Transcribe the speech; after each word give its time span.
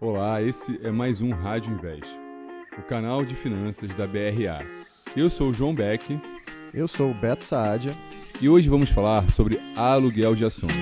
Olá, 0.00 0.40
esse 0.40 0.78
é 0.84 0.92
mais 0.92 1.20
um 1.20 1.32
Rádio 1.32 1.72
Invest, 1.72 2.08
o 2.78 2.82
canal 2.82 3.24
de 3.24 3.34
finanças 3.34 3.96
da 3.96 4.06
BRA. 4.06 4.64
Eu 5.16 5.28
sou 5.28 5.50
o 5.50 5.52
João 5.52 5.74
Beck. 5.74 6.16
Eu 6.72 6.86
sou 6.86 7.10
o 7.10 7.14
Beto 7.14 7.42
Saadia. 7.42 7.98
E 8.40 8.48
hoje 8.48 8.68
vamos 8.68 8.90
falar 8.90 9.28
sobre 9.32 9.58
aluguel 9.74 10.36
de 10.36 10.44
ações. 10.44 10.72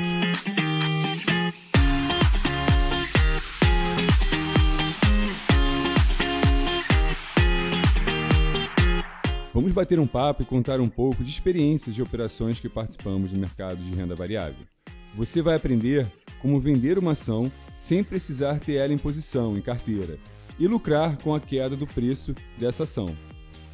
Vamos 9.54 9.72
bater 9.72 9.98
um 9.98 10.06
papo 10.06 10.42
e 10.42 10.44
contar 10.44 10.78
um 10.78 10.90
pouco 10.90 11.24
de 11.24 11.30
experiências 11.30 11.94
de 11.94 12.02
operações 12.02 12.60
que 12.60 12.68
participamos 12.68 13.32
no 13.32 13.38
mercado 13.38 13.78
de 13.78 13.94
renda 13.94 14.14
variável. 14.14 14.66
Você 15.14 15.40
vai 15.40 15.56
aprender 15.56 16.06
como 16.46 16.60
vender 16.60 16.96
uma 16.96 17.10
ação 17.10 17.50
sem 17.74 18.04
precisar 18.04 18.60
ter 18.60 18.74
ela 18.74 18.92
em 18.92 18.98
posição 18.98 19.58
em 19.58 19.60
carteira 19.60 20.16
e 20.60 20.68
lucrar 20.68 21.20
com 21.20 21.34
a 21.34 21.40
queda 21.40 21.74
do 21.74 21.88
preço 21.88 22.36
dessa 22.56 22.84
ação. 22.84 23.16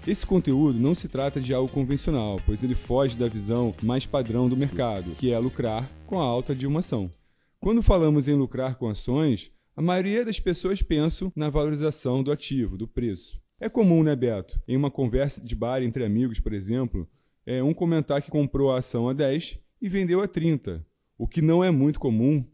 Esse 0.06 0.24
conteúdo 0.24 0.80
não 0.80 0.94
se 0.94 1.06
trata 1.06 1.38
de 1.38 1.52
algo 1.52 1.70
convencional, 1.70 2.40
pois 2.46 2.62
ele 2.64 2.74
foge 2.74 3.18
da 3.18 3.28
visão 3.28 3.74
mais 3.82 4.06
padrão 4.06 4.48
do 4.48 4.56
mercado, 4.56 5.14
que 5.16 5.30
é 5.30 5.38
lucrar 5.38 5.86
com 6.06 6.18
a 6.18 6.24
alta 6.24 6.54
de 6.54 6.66
uma 6.66 6.80
ação. 6.80 7.12
Quando 7.60 7.82
falamos 7.82 8.26
em 8.26 8.32
lucrar 8.32 8.76
com 8.76 8.88
ações, 8.88 9.52
a 9.76 9.82
maioria 9.82 10.24
das 10.24 10.40
pessoas 10.40 10.80
pensam 10.80 11.30
na 11.36 11.50
valorização 11.50 12.22
do 12.22 12.32
ativo, 12.32 12.78
do 12.78 12.88
preço. 12.88 13.38
É 13.60 13.68
comum, 13.68 14.02
né, 14.02 14.16
Beto? 14.16 14.58
Em 14.66 14.78
uma 14.78 14.90
conversa 14.90 15.44
de 15.44 15.54
bar 15.54 15.82
entre 15.82 16.06
amigos, 16.06 16.40
por 16.40 16.54
exemplo, 16.54 17.06
é 17.44 17.62
um 17.62 17.74
comentar 17.74 18.22
que 18.22 18.30
comprou 18.30 18.72
a 18.72 18.78
ação 18.78 19.10
a 19.10 19.12
10 19.12 19.58
e 19.78 19.90
vendeu 19.90 20.22
a 20.22 20.26
30. 20.26 20.82
O 21.18 21.28
que 21.28 21.42
não 21.42 21.62
é 21.62 21.70
muito 21.70 22.00
comum 22.00 22.44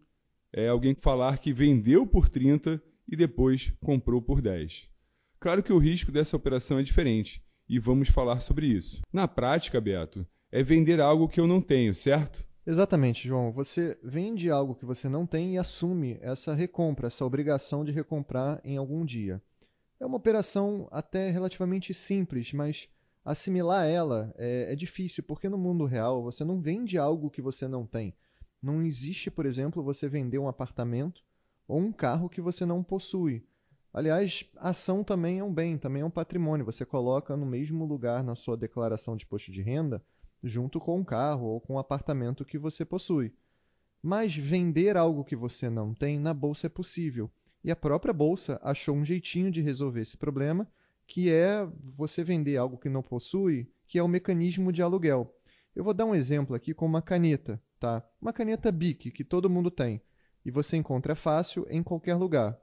é 0.59 0.69
alguém 0.69 0.95
falar 0.95 1.39
que 1.39 1.53
vendeu 1.53 2.05
por 2.05 2.29
30 2.29 2.83
e 3.09 3.17
depois 3.17 3.73
comprou 3.81 4.21
por 4.21 4.43
10. 4.43 4.89
Claro 5.39 5.63
que 5.63 5.73
o 5.73 5.79
risco 5.79 6.11
dessa 6.11 6.37
operação 6.37 6.81
é 6.81 6.83
diferente 6.83 7.41
e 7.69 7.79
vamos 7.79 8.09
falar 8.09 8.41
sobre 8.41 8.67
isso. 8.67 9.01
Na 9.13 9.29
prática, 9.29 9.81
Beto, 9.81 10.27
é 10.51 10.63
vender 10.63 11.01
algo 11.01 11.29
que 11.29 11.39
eu 11.39 11.47
não 11.47 11.61
tenho, 11.61 11.95
certo? 11.95 12.45
Exatamente, 12.67 13.29
João. 13.29 13.53
Você 13.53 13.97
vende 14.03 14.51
algo 14.51 14.75
que 14.75 14.85
você 14.85 15.09
não 15.09 15.27
tem 15.27 15.55
e 15.55 15.59
assume 15.59 16.19
essa 16.21 16.55
recompra, 16.55 17.07
essa 17.07 17.25
obrigação 17.25 17.85
de 17.85 17.93
recomprar 17.93 18.61
em 18.65 18.77
algum 18.77 19.05
dia. 19.05 19.41
É 20.01 20.05
uma 20.05 20.17
operação 20.17 20.89
até 20.91 21.31
relativamente 21.31 21.95
simples, 21.95 22.53
mas 22.53 22.89
assimilar 23.25 23.87
ela 23.87 24.35
é, 24.37 24.73
é, 24.73 24.75
difícil, 24.75 25.23
porque 25.23 25.49
no 25.49 25.57
mundo 25.57 25.85
real 25.85 26.23
você 26.23 26.45
não 26.45 26.61
vende 26.61 26.99
algo 26.99 27.31
que 27.31 27.41
você 27.41 27.69
não 27.69 27.87
tem. 27.87 28.13
Não 28.63 28.83
existe, 28.83 29.31
por 29.31 29.47
exemplo, 29.47 29.83
você 29.83 30.09
vender 30.09 30.39
um 30.39 30.49
apartamento 30.49 31.23
ou 31.67 31.79
um 31.79 31.93
carro 31.93 32.29
que 32.29 32.41
você 32.41 32.67
não 32.67 32.83
possui. 32.83 33.45
Aliás, 33.93 34.45
ação 34.57 35.03
também 35.03 35.39
é 35.39 35.45
um 35.45 35.53
bem, 35.53 35.79
também 35.79 36.03
é 36.03 36.05
um 36.05 36.11
patrimônio. 36.11 36.67
Você 36.67 36.85
coloca 36.85 37.37
no 37.37 37.47
mesmo 37.47 37.85
lugar 37.85 38.23
na 38.23 38.35
sua 38.35 38.57
declaração 38.57 39.17
de 39.17 39.25
imposto 39.25 39.51
de 39.51 39.63
renda, 39.63 40.03
junto 40.43 40.79
com 40.79 40.99
um 40.99 41.05
carro 41.05 41.47
ou 41.47 41.61
com 41.61 41.75
um 41.75 41.79
apartamento 41.79 42.45
que 42.45 42.59
você 42.59 42.85
possui. 42.85 43.33
Mas 44.03 44.35
vender 44.35 44.97
algo 44.97 45.25
que 45.25 45.35
você 45.35 45.69
não 45.69 45.95
tem 45.95 46.19
na 46.19 46.33
bolsa 46.33 46.67
é 46.67 46.71
possível. 46.71 47.31
E 47.65 47.71
a 47.71 47.77
própria 47.77 48.15
bolsa 48.15 48.61
achou 48.63 48.95
um 48.95 49.05
jeitinho 49.05 49.51
de 49.51 49.61
resolver 49.61 50.01
esse 50.01 50.17
problema, 50.17 50.69
que 51.07 51.31
é 51.31 51.67
você 51.83 52.23
vender 52.23 52.57
algo 52.57 52.79
que 52.79 52.89
não 52.89 53.03
possui, 53.03 53.69
que 53.87 53.99
é 53.99 54.03
o 54.03 54.09
mecanismo 54.09 54.71
de 54.71 54.83
aluguel. 54.83 55.35
Eu 55.75 55.83
vou 55.83 55.95
dar 55.95 56.05
um 56.05 56.15
exemplo 56.15 56.55
aqui 56.55 56.73
com 56.73 56.87
uma 56.87 57.03
caneta, 57.03 57.61
tá? 57.79 58.03
Uma 58.21 58.33
caneta 58.33 58.71
Bic 58.71 59.11
que 59.11 59.25
todo 59.25 59.51
mundo 59.51 59.71
tem 59.71 60.01
e 60.45 60.51
você 60.51 60.77
encontra 60.77 61.15
fácil 61.15 61.67
em 61.71 61.83
qualquer 61.83 62.15
lugar. 62.15 62.59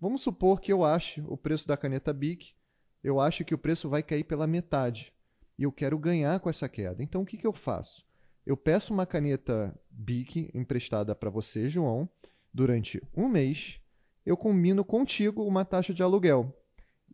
Vamos 0.00 0.22
supor 0.22 0.60
que 0.60 0.72
eu 0.72 0.84
ache 0.84 1.22
o 1.26 1.36
preço 1.36 1.66
da 1.66 1.76
caneta 1.76 2.12
Bic, 2.12 2.54
eu 3.02 3.20
acho 3.20 3.44
que 3.44 3.54
o 3.54 3.58
preço 3.58 3.88
vai 3.88 4.02
cair 4.02 4.24
pela 4.24 4.46
metade 4.46 5.12
e 5.58 5.62
eu 5.62 5.72
quero 5.72 5.98
ganhar 5.98 6.40
com 6.40 6.50
essa 6.50 6.68
queda. 6.68 7.02
Então 7.02 7.22
o 7.22 7.26
que, 7.26 7.36
que 7.36 7.46
eu 7.46 7.52
faço? 7.52 8.04
Eu 8.44 8.56
peço 8.56 8.92
uma 8.92 9.06
caneta 9.06 9.74
Bic 9.90 10.50
emprestada 10.54 11.14
para 11.14 11.30
você, 11.30 11.68
João, 11.68 12.08
durante 12.52 13.02
um 13.14 13.28
mês 13.28 13.80
eu 14.24 14.36
combino 14.36 14.84
contigo 14.84 15.44
uma 15.44 15.64
taxa 15.64 15.92
de 15.92 16.02
aluguel. 16.02 16.56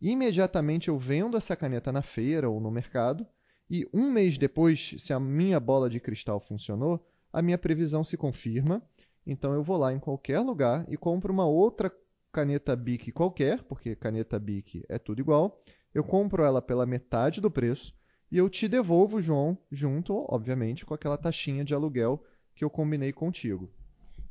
Imediatamente 0.01 0.87
eu 0.87 0.97
vendo 0.97 1.35
essa 1.35 1.55
caneta 1.55 1.91
na 1.91 2.01
feira 2.01 2.49
ou 2.49 2.59
no 2.59 2.71
mercado, 2.71 3.25
e 3.69 3.87
um 3.93 4.11
mês 4.11 4.37
depois, 4.37 4.95
se 4.97 5.13
a 5.13 5.19
minha 5.19 5.59
bola 5.59 5.89
de 5.89 5.99
cristal 5.99 6.39
funcionou, 6.39 7.05
a 7.31 7.41
minha 7.41 7.57
previsão 7.57 8.03
se 8.03 8.17
confirma. 8.17 8.81
Então 9.25 9.53
eu 9.53 9.63
vou 9.63 9.77
lá 9.77 9.93
em 9.93 9.99
qualquer 9.99 10.39
lugar 10.39 10.85
e 10.89 10.97
compro 10.97 11.31
uma 11.31 11.45
outra 11.45 11.91
caneta 12.31 12.75
Bic 12.75 13.11
qualquer, 13.11 13.63
porque 13.63 13.95
caneta 13.95 14.39
Bic 14.39 14.83
é 14.87 14.97
tudo 14.97 15.19
igual. 15.19 15.61
Eu 15.93 16.03
compro 16.03 16.43
ela 16.43 16.61
pela 16.61 16.85
metade 16.85 17.41
do 17.41 17.49
preço 17.49 17.93
e 18.31 18.37
eu 18.37 18.49
te 18.49 18.67
devolvo, 18.67 19.21
João, 19.21 19.57
junto, 19.71 20.25
obviamente, 20.29 20.85
com 20.85 20.93
aquela 20.93 21.17
taxinha 21.17 21.63
de 21.63 21.73
aluguel 21.73 22.23
que 22.55 22.63
eu 22.63 22.69
combinei 22.69 23.11
contigo. 23.11 23.71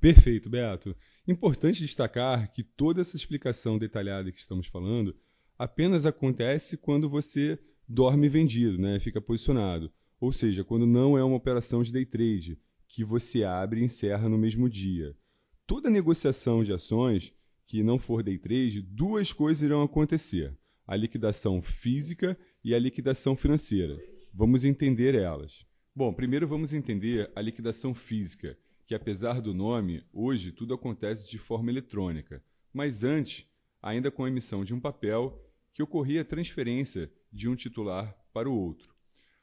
Perfeito, 0.01 0.49
Beto. 0.49 0.95
Importante 1.27 1.83
destacar 1.83 2.53
que 2.53 2.63
toda 2.63 3.01
essa 3.01 3.17
explicação 3.17 3.77
detalhada 3.77 4.31
que 4.31 4.41
estamos 4.41 4.69
falando 4.69 5.17
apenas 5.59 6.07
acontece 6.07 6.77
quando 6.77 7.09
você 7.09 7.59
dorme 7.89 8.29
vendido, 8.29 8.79
né? 8.79 9.01
fica 9.01 9.21
posicionado. 9.21 9.91
Ou 10.21 10.33
seja, 10.33 10.63
quando 10.63 10.87
não 10.87 11.19
é 11.19 11.25
uma 11.25 11.37
operação 11.37 11.83
de 11.83 11.93
day 11.93 12.07
trade, 12.07 12.59
que 12.89 13.05
você 13.05 13.45
abre 13.45 13.81
e 13.81 13.85
encerra 13.85 14.29
no 14.29 14.39
mesmo 14.39 14.69
dia. 14.69 15.15
Toda 15.67 15.91
negociação 15.91 16.65
de 16.65 16.73
ações 16.73 17.35
que 17.67 17.83
não 17.83 17.99
for 17.99 18.23
day 18.23 18.39
trade, 18.39 18.81
duas 18.81 19.33
coisas 19.33 19.63
irão 19.63 19.83
acontecer: 19.83 20.57
a 20.87 20.97
liquidação 20.97 21.61
física 21.61 22.37
e 22.65 22.75
a 22.75 22.79
liquidação 22.79 23.37
financeira. 23.37 23.97
Vamos 24.33 24.65
entender 24.65 25.15
elas. 25.15 25.67
Bom, 25.95 26.13
primeiro 26.13 26.49
vamos 26.49 26.73
entender 26.73 27.31
a 27.37 27.43
liquidação 27.43 27.95
física, 27.95 28.59
que 28.87 28.95
apesar 28.95 29.41
do 29.41 29.53
nome, 29.53 30.03
hoje 30.13 30.51
tudo 30.51 30.73
acontece 30.73 31.29
de 31.29 31.39
forma 31.39 31.71
eletrônica, 31.71 32.43
mas 32.73 33.05
antes, 33.05 33.47
ainda 33.83 34.11
com 34.11 34.25
a 34.25 34.29
emissão 34.29 34.65
de 34.65 34.73
um 34.73 34.81
papel, 34.81 35.45
que 35.75 35.83
ocorria 35.83 36.23
a 36.23 36.25
transferência 36.25 37.13
de 37.33 37.49
um 37.49 37.55
titular 37.55 38.17
para 38.33 38.49
o 38.49 38.55
outro. 38.55 38.95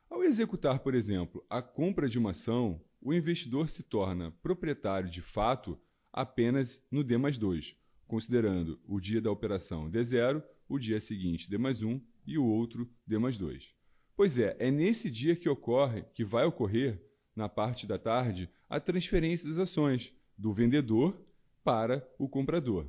Ao 0.10 0.24
executar, 0.24 0.80
por 0.80 0.96
exemplo, 0.96 1.46
a 1.50 1.62
compra 1.62 2.08
de 2.08 2.18
uma 2.18 2.32
ação, 2.32 2.82
o 3.06 3.14
investidor 3.14 3.70
se 3.70 3.84
torna 3.84 4.32
proprietário 4.42 5.08
de 5.08 5.22
fato 5.22 5.80
apenas 6.12 6.84
no 6.90 7.04
D 7.04 7.20
mais 7.20 7.38
2, 7.38 7.78
considerando 8.08 8.80
o 8.88 9.00
dia 9.00 9.22
da 9.22 9.30
operação 9.30 9.92
D0, 9.92 10.42
o 10.68 10.80
dia 10.80 11.00
seguinte 11.00 11.48
D 11.48 11.56
mais 11.56 11.84
1 11.84 12.02
e 12.26 12.36
o 12.36 12.44
outro 12.44 12.90
D 13.06 13.20
mais 13.20 13.38
2. 13.38 13.76
Pois 14.18 14.40
é, 14.40 14.56
é 14.58 14.72
nesse 14.72 15.12
dia 15.12 15.36
que 15.36 15.48
ocorre, 15.48 16.04
que 16.16 16.26
vai 16.26 16.46
ocorrer, 16.46 17.00
na 17.36 17.48
parte 17.48 17.86
da 17.86 18.00
tarde, 18.00 18.50
a 18.68 18.80
transferência 18.80 19.48
das 19.48 19.60
ações 19.60 20.12
do 20.36 20.52
vendedor 20.52 21.16
para 21.64 22.04
o 22.18 22.28
comprador. 22.28 22.88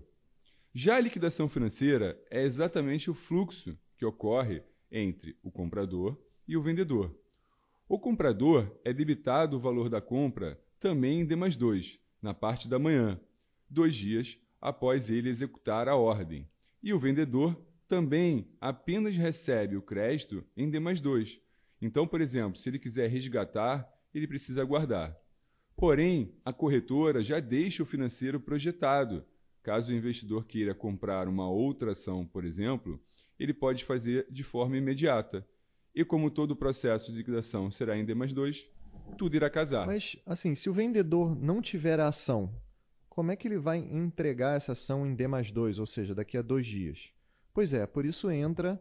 Já 0.72 0.96
a 0.96 1.00
liquidação 1.00 1.46
financeira 1.46 2.18
é 2.30 2.42
exatamente 2.42 3.10
o 3.10 3.14
fluxo 3.14 3.78
que 3.98 4.04
ocorre 4.06 4.62
entre 4.90 5.36
o 5.42 5.50
comprador 5.50 6.18
e 6.48 6.56
o 6.56 6.62
vendedor. 6.62 7.14
O 7.88 8.00
comprador 8.00 8.76
é 8.84 8.92
debitado 8.92 9.56
o 9.56 9.60
valor 9.60 9.88
da 9.88 10.00
compra 10.00 10.60
também 10.80 11.20
em 11.20 11.24
D 11.24 11.36
mais 11.36 11.56
2, 11.56 12.00
na 12.20 12.34
parte 12.34 12.68
da 12.68 12.80
manhã, 12.80 13.20
dois 13.70 13.94
dias 13.94 14.40
após 14.60 15.08
ele 15.08 15.28
executar 15.28 15.88
a 15.88 15.94
ordem. 15.94 16.48
E 16.82 16.92
o 16.92 16.98
vendedor 16.98 17.56
também 17.88 18.48
apenas 18.60 19.16
recebe 19.16 19.76
o 19.76 19.82
crédito 19.82 20.42
em 20.56 20.68
D 20.68 20.80
mais 20.80 21.00
2. 21.00 21.40
Então, 21.80 22.08
por 22.08 22.20
exemplo, 22.20 22.58
se 22.58 22.68
ele 22.68 22.80
quiser 22.80 23.08
resgatar, 23.08 23.88
ele 24.12 24.26
precisa 24.26 24.62
aguardar. 24.62 25.16
Porém, 25.76 26.34
a 26.44 26.52
corretora 26.52 27.22
já 27.22 27.38
deixa 27.38 27.84
o 27.84 27.86
financeiro 27.86 28.40
projetado. 28.40 29.24
Caso 29.62 29.92
o 29.92 29.94
investidor 29.94 30.44
queira 30.44 30.74
comprar 30.74 31.28
uma 31.28 31.48
outra 31.48 31.92
ação, 31.92 32.26
por 32.26 32.44
exemplo, 32.44 33.00
ele 33.38 33.54
pode 33.54 33.84
fazer 33.84 34.26
de 34.28 34.42
forma 34.42 34.76
imediata. 34.76 35.46
E 35.96 36.04
como 36.04 36.30
todo 36.30 36.50
o 36.50 36.56
processo 36.56 37.10
de 37.10 37.16
liquidação 37.16 37.70
será 37.70 37.96
em 37.96 38.04
D 38.04 38.14
mais 38.14 38.30
2, 38.30 38.68
tudo 39.16 39.34
irá 39.34 39.48
casar. 39.48 39.86
Mas, 39.86 40.14
assim, 40.26 40.54
se 40.54 40.68
o 40.68 40.74
vendedor 40.74 41.34
não 41.34 41.62
tiver 41.62 41.98
a 41.98 42.08
ação, 42.08 42.54
como 43.08 43.32
é 43.32 43.36
que 43.36 43.48
ele 43.48 43.56
vai 43.56 43.78
entregar 43.78 44.56
essa 44.56 44.72
ação 44.72 45.06
em 45.06 45.14
D 45.14 45.26
mais 45.26 45.50
2, 45.50 45.78
ou 45.78 45.86
seja, 45.86 46.14
daqui 46.14 46.36
a 46.36 46.42
dois 46.42 46.66
dias? 46.66 47.10
Pois 47.54 47.72
é, 47.72 47.86
por 47.86 48.04
isso 48.04 48.30
entra 48.30 48.78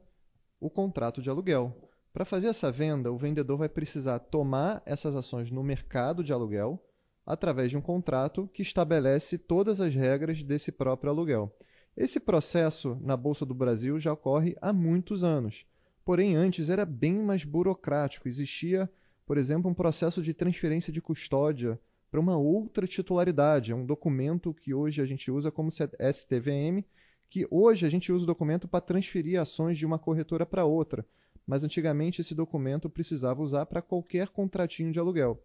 o 0.60 0.70
contrato 0.70 1.22
de 1.22 1.30
aluguel. 1.30 1.90
Para 2.12 2.26
fazer 2.26 2.48
essa 2.48 2.70
venda, 2.70 3.10
o 3.10 3.18
vendedor 3.18 3.58
vai 3.58 3.70
precisar 3.70 4.20
tomar 4.20 4.84
essas 4.86 5.16
ações 5.16 5.50
no 5.50 5.64
mercado 5.64 6.22
de 6.22 6.34
aluguel 6.34 6.86
através 7.26 7.72
de 7.72 7.78
um 7.78 7.82
contrato 7.82 8.50
que 8.54 8.62
estabelece 8.62 9.38
todas 9.38 9.80
as 9.80 9.96
regras 9.96 10.44
desse 10.44 10.70
próprio 10.70 11.12
aluguel. 11.12 11.58
Esse 11.96 12.20
processo 12.20 13.00
na 13.02 13.16
Bolsa 13.16 13.46
do 13.46 13.54
Brasil 13.54 13.98
já 14.02 14.12
ocorre 14.12 14.58
há 14.62 14.74
muitos 14.74 15.24
anos. 15.24 15.66
Porém, 16.06 16.36
antes 16.36 16.70
era 16.70 16.86
bem 16.86 17.18
mais 17.18 17.44
burocrático. 17.44 18.28
Existia, 18.28 18.88
por 19.26 19.40
exemplo, 19.40 19.70
um 19.70 19.74
processo 19.74 20.22
de 20.22 20.36
transferência 20.36 20.94
de 20.94 21.02
custódia 21.02 21.80
para 22.12 22.20
uma 22.20 22.38
outra 22.38 22.86
titularidade. 22.86 23.72
É 23.72 23.76
um 23.76 23.86
documento 23.86 24.54
que 24.54 24.72
hoje 24.72 25.02
a 25.02 25.06
gente 25.06 25.32
usa 25.32 25.52
como 25.52 25.72
STVM, 25.72 26.86
que 27.28 27.48
hoje 27.50 27.88
a 27.88 27.90
gente 27.90 28.12
usa 28.12 28.24
o 28.24 28.28
documento 28.28 28.68
para 28.68 28.82
transferir 28.82 29.42
ações 29.42 29.80
de 29.80 29.86
uma 29.86 29.98
corretora 29.98 30.46
para 30.46 30.64
outra. 30.64 31.04
Mas 31.46 31.64
antigamente 31.64 32.22
esse 32.22 32.36
documento 32.36 32.88
precisava 32.88 33.42
usar 33.42 33.66
para 33.66 33.82
qualquer 33.82 34.28
contratinho 34.30 34.92
de 34.92 35.00
aluguel. 35.00 35.44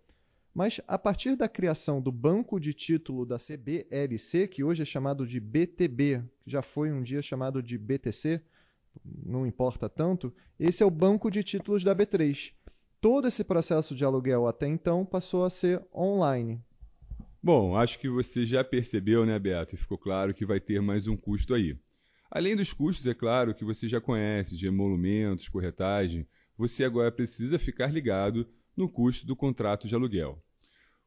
Mas 0.54 0.78
a 0.86 0.98
partir 0.98 1.36
da 1.36 1.48
criação 1.48 2.02
do 2.02 2.12
banco 2.12 2.60
de 2.60 2.74
título 2.74 3.24
da 3.24 3.38
CBLC, 3.38 4.46
que 4.46 4.62
hoje 4.62 4.82
é 4.82 4.84
chamado 4.84 5.26
de 5.26 5.40
BTB, 5.40 6.22
que 6.42 6.50
já 6.50 6.60
foi 6.60 6.92
um 6.92 7.02
dia 7.02 7.22
chamado 7.22 7.62
de 7.62 7.78
BTC, 7.78 8.42
não 9.04 9.46
importa 9.46 9.88
tanto, 9.88 10.32
esse 10.58 10.82
é 10.82 10.86
o 10.86 10.90
banco 10.90 11.30
de 11.30 11.42
títulos 11.42 11.82
da 11.82 11.94
B3. 11.94 12.52
Todo 13.00 13.28
esse 13.28 13.42
processo 13.44 13.94
de 13.94 14.04
aluguel 14.04 14.46
até 14.46 14.66
então 14.66 15.04
passou 15.06 15.44
a 15.44 15.50
ser 15.50 15.82
online. 15.94 16.62
Bom, 17.42 17.74
acho 17.74 17.98
que 17.98 18.08
você 18.08 18.44
já 18.44 18.62
percebeu, 18.62 19.24
né, 19.24 19.38
Beto? 19.38 19.74
E 19.74 19.78
ficou 19.78 19.96
claro 19.96 20.34
que 20.34 20.44
vai 20.44 20.60
ter 20.60 20.82
mais 20.82 21.06
um 21.06 21.16
custo 21.16 21.54
aí. 21.54 21.78
Além 22.30 22.54
dos 22.54 22.72
custos, 22.72 23.06
é 23.06 23.14
claro, 23.14 23.54
que 23.54 23.64
você 23.64 23.88
já 23.88 24.00
conhece, 24.00 24.54
de 24.54 24.66
emolumentos, 24.66 25.48
corretagem, 25.48 26.28
você 26.56 26.84
agora 26.84 27.10
precisa 27.10 27.58
ficar 27.58 27.86
ligado 27.86 28.46
no 28.76 28.88
custo 28.88 29.26
do 29.26 29.34
contrato 29.34 29.88
de 29.88 29.94
aluguel. 29.94 30.42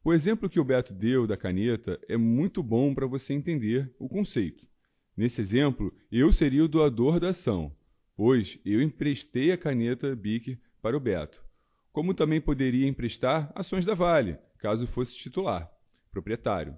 O 0.04 0.12
exemplo 0.12 0.50
que 0.50 0.60
o 0.60 0.66
Beto 0.66 0.94
deu 0.94 1.26
da 1.28 1.38
caneta 1.38 2.00
é 2.10 2.18
muito 2.18 2.62
bom 2.62 2.94
para 2.94 3.06
você 3.06 3.34
entender 3.34 3.94
o 4.00 4.10
conceito. 4.10 4.68
Nesse 5.16 5.42
exemplo, 5.42 5.94
eu 6.12 6.32
seria 6.32 6.64
o 6.64 6.68
doador 6.68 7.20
da 7.20 7.30
ação, 7.30 7.76
pois 8.16 8.60
eu 8.66 8.82
emprestei 8.82 9.52
a 9.52 9.58
caneta 9.58 10.16
BIC 10.16 10.60
para 10.82 10.98
o 10.98 11.00
Beto, 11.00 11.44
como 11.92 12.14
também 12.14 12.42
poderia 12.42 12.88
emprestar 12.88 13.52
ações 13.54 13.86
da 13.86 13.94
Vale, 13.94 14.38
caso 14.58 14.88
fosse 14.88 15.16
titular, 15.16 15.72
proprietário. 16.12 16.78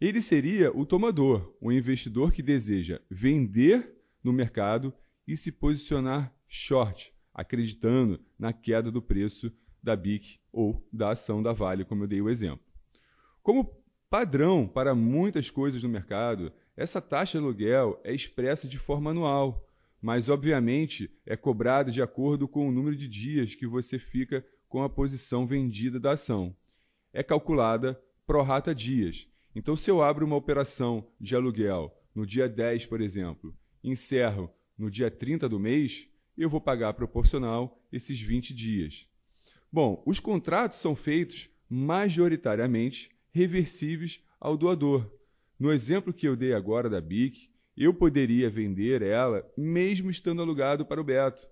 Ele 0.00 0.22
seria 0.22 0.74
o 0.74 0.86
tomador, 0.86 1.54
o 1.60 1.70
investidor 1.70 2.32
que 2.32 2.42
deseja 2.42 3.00
vender 3.10 3.94
no 4.22 4.32
mercado 4.32 4.94
e 5.26 5.36
se 5.36 5.52
posicionar 5.52 6.32
short, 6.46 7.12
acreditando 7.34 8.18
na 8.38 8.52
queda 8.52 8.90
do 8.90 9.02
preço 9.02 9.52
da 9.82 9.94
BIC 9.94 10.38
ou 10.50 10.86
da 10.92 11.10
ação 11.10 11.42
da 11.42 11.52
Vale, 11.52 11.84
como 11.84 12.04
eu 12.04 12.08
dei 12.08 12.22
o 12.22 12.30
exemplo. 12.30 12.64
Como 13.42 13.76
padrão 14.08 14.66
para 14.66 14.94
muitas 14.94 15.50
coisas 15.50 15.82
no 15.82 15.88
mercado, 15.88 16.52
essa 16.78 17.00
taxa 17.00 17.36
de 17.36 17.44
aluguel 17.44 18.00
é 18.04 18.14
expressa 18.14 18.68
de 18.68 18.78
forma 18.78 19.10
anual, 19.10 19.68
mas 20.00 20.28
obviamente 20.28 21.10
é 21.26 21.36
cobrada 21.36 21.90
de 21.90 22.00
acordo 22.00 22.46
com 22.46 22.68
o 22.68 22.70
número 22.70 22.94
de 22.94 23.08
dias 23.08 23.52
que 23.56 23.66
você 23.66 23.98
fica 23.98 24.46
com 24.68 24.84
a 24.84 24.88
posição 24.88 25.44
vendida 25.44 25.98
da 25.98 26.12
ação. 26.12 26.54
É 27.12 27.20
calculada 27.20 28.00
pro 28.24 28.42
rata 28.42 28.72
dias. 28.72 29.26
Então, 29.56 29.74
se 29.74 29.90
eu 29.90 30.00
abro 30.00 30.24
uma 30.24 30.36
operação 30.36 31.04
de 31.20 31.34
aluguel 31.34 31.92
no 32.14 32.24
dia 32.24 32.48
10, 32.48 32.86
por 32.86 33.00
exemplo, 33.00 33.52
e 33.82 33.90
encerro 33.90 34.48
no 34.78 34.88
dia 34.88 35.10
30 35.10 35.48
do 35.48 35.58
mês, 35.58 36.08
eu 36.36 36.48
vou 36.48 36.60
pagar 36.60 36.92
proporcional 36.92 37.82
esses 37.90 38.20
20 38.20 38.54
dias. 38.54 39.04
Bom, 39.72 40.00
os 40.06 40.20
contratos 40.20 40.78
são 40.78 40.94
feitos 40.94 41.50
majoritariamente 41.68 43.10
reversíveis 43.32 44.22
ao 44.38 44.56
doador. 44.56 45.17
No 45.58 45.72
exemplo 45.72 46.12
que 46.12 46.28
eu 46.28 46.36
dei 46.36 46.54
agora 46.54 46.88
da 46.88 47.00
BIC, 47.00 47.50
eu 47.76 47.92
poderia 47.92 48.48
vender 48.48 49.02
ela 49.02 49.44
mesmo 49.56 50.08
estando 50.08 50.40
alugado 50.40 50.86
para 50.86 51.00
o 51.00 51.04
Beto, 51.04 51.48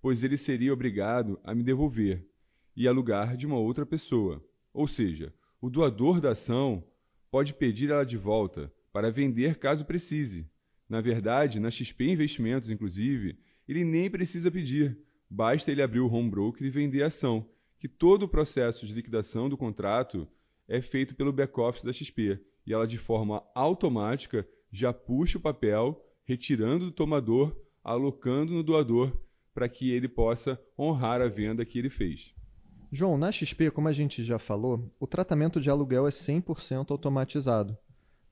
pois 0.00 0.22
ele 0.22 0.36
seria 0.36 0.72
obrigado 0.72 1.40
a 1.42 1.52
me 1.52 1.64
devolver 1.64 2.24
e 2.76 2.86
alugar 2.86 3.36
de 3.36 3.48
uma 3.48 3.56
outra 3.56 3.84
pessoa. 3.84 4.44
Ou 4.72 4.86
seja, 4.86 5.34
o 5.60 5.68
doador 5.68 6.20
da 6.20 6.30
ação 6.30 6.84
pode 7.32 7.52
pedir 7.52 7.90
ela 7.90 8.06
de 8.06 8.16
volta 8.16 8.72
para 8.92 9.10
vender 9.10 9.58
caso 9.58 9.84
precise. 9.84 10.48
Na 10.88 11.00
verdade, 11.00 11.58
na 11.58 11.68
XP 11.68 12.04
Investimentos, 12.04 12.70
inclusive, 12.70 13.40
ele 13.66 13.82
nem 13.82 14.08
precisa 14.08 14.52
pedir, 14.52 14.96
basta 15.28 15.72
ele 15.72 15.82
abrir 15.82 16.00
o 16.00 16.10
home 16.10 16.30
broker 16.30 16.64
e 16.64 16.70
vender 16.70 17.02
a 17.02 17.08
ação 17.08 17.44
que 17.80 17.88
todo 17.88 18.22
o 18.22 18.28
processo 18.28 18.86
de 18.86 18.94
liquidação 18.94 19.48
do 19.48 19.56
contrato 19.56 20.28
é 20.68 20.80
feito 20.80 21.16
pelo 21.16 21.32
back-office 21.32 21.84
da 21.84 21.92
XP 21.92 22.40
e 22.68 22.72
ela, 22.74 22.86
de 22.86 22.98
forma 22.98 23.42
automática, 23.54 24.46
já 24.70 24.92
puxa 24.92 25.38
o 25.38 25.40
papel, 25.40 26.04
retirando 26.22 26.84
do 26.84 26.92
tomador, 26.92 27.56
alocando 27.82 28.52
no 28.52 28.62
doador, 28.62 29.10
para 29.54 29.70
que 29.70 29.90
ele 29.90 30.06
possa 30.06 30.60
honrar 30.78 31.22
a 31.22 31.28
venda 31.28 31.64
que 31.64 31.78
ele 31.78 31.88
fez. 31.88 32.34
João, 32.92 33.16
na 33.16 33.32
XP, 33.32 33.70
como 33.70 33.88
a 33.88 33.92
gente 33.92 34.22
já 34.22 34.38
falou, 34.38 34.94
o 35.00 35.06
tratamento 35.06 35.62
de 35.62 35.70
aluguel 35.70 36.06
é 36.06 36.10
100% 36.10 36.90
automatizado. 36.90 37.74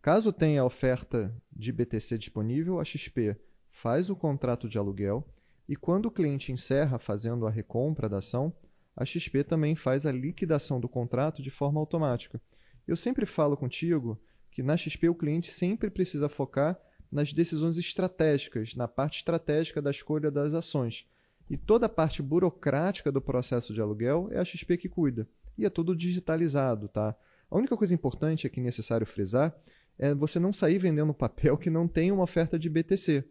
Caso 0.03 0.31
tenha 0.31 0.65
oferta 0.65 1.35
de 1.51 1.73
BTC 1.73 2.19
disponível, 2.19 2.79
a 2.79 2.85
XP 2.85 3.35
faz 3.71 4.11
o 4.11 4.17
contrato 4.17 4.69
de 4.69 4.77
aluguel 4.77 5.27
e 5.67 5.75
quando 5.75 6.07
o 6.07 6.11
cliente 6.11 6.53
encerra 6.53 6.99
fazendo 6.99 7.47
a 7.47 7.51
recompra 7.51 8.07
da 8.07 8.19
ação, 8.19 8.53
a 8.95 9.03
XP 9.03 9.45
também 9.45 9.75
faz 9.75 10.05
a 10.05 10.13
liquidação 10.13 10.79
do 10.79 10.89
contrato 10.89 11.43
de 11.43 11.51
forma 11.51 11.81
automática. 11.81 12.39
Eu 12.87 12.97
sempre 12.97 13.27
falo 13.27 13.57
contigo 13.57 14.21
que 14.51 14.63
na 14.63 14.77
XP 14.77 15.09
o 15.09 15.15
cliente 15.15 15.51
sempre 15.51 15.91
precisa 15.91 16.29
focar 16.29 16.81
nas 17.11 17.33
decisões 17.33 17.79
estratégicas, 17.79 18.75
na 18.75 18.89
parte 18.89 19.19
estratégica 19.19 19.83
da 19.83 19.91
escolha 19.91 20.31
das 20.31 20.55
ações. 20.55 21.07
E 21.49 21.57
toda 21.57 21.87
a 21.87 21.89
parte 21.89 22.23
burocrática 22.23 23.13
do 23.13 23.21
processo 23.21 23.73
de 23.73 23.81
aluguel 23.81 24.29
é 24.31 24.39
a 24.39 24.45
XP 24.45 24.77
que 24.77 24.89
cuida. 24.89 25.29
E 25.57 25.65
é 25.65 25.71
tudo 25.71 25.95
digitalizado, 25.95 26.89
tá? 26.89 27.15
A 27.51 27.57
única 27.57 27.77
coisa 27.77 27.95
importante 27.95 28.47
aqui 28.47 28.61
necessário 28.61 29.07
frisar 29.07 29.57
é 29.99 30.15
você 30.15 30.39
não 30.39 30.53
sair 30.53 30.79
vendendo 30.79 31.13
papel 31.15 31.57
que 31.57 31.71
não 31.71 31.87
tem 31.87 32.11
uma 32.11 32.25
oferta 32.25 32.59
de 32.59 32.69
BTC. 32.69 33.25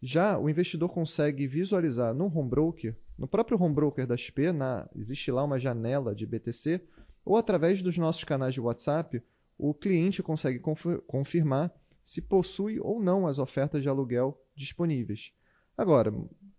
Já 0.00 0.38
o 0.38 0.48
investidor 0.48 0.92
consegue 0.92 1.46
visualizar 1.46 2.12
no 2.12 2.26
home 2.26 2.48
broker, 2.48 2.96
no 3.16 3.28
próprio 3.28 3.60
home 3.60 3.74
broker 3.74 4.06
da 4.06 4.16
XP, 4.16 4.52
na, 4.52 4.88
existe 4.96 5.30
lá 5.30 5.44
uma 5.44 5.58
janela 5.58 6.14
de 6.14 6.26
BTC, 6.26 6.80
ou 7.24 7.36
através 7.36 7.82
dos 7.82 7.96
nossos 7.96 8.24
canais 8.24 8.54
de 8.54 8.60
WhatsApp, 8.60 9.22
o 9.58 9.72
cliente 9.72 10.22
consegue 10.22 10.60
confirmar 11.06 11.72
se 12.04 12.20
possui 12.20 12.80
ou 12.80 13.00
não 13.00 13.26
as 13.26 13.38
ofertas 13.38 13.82
de 13.82 13.88
aluguel 13.88 14.40
disponíveis. 14.54 15.32
Agora, 15.76 16.12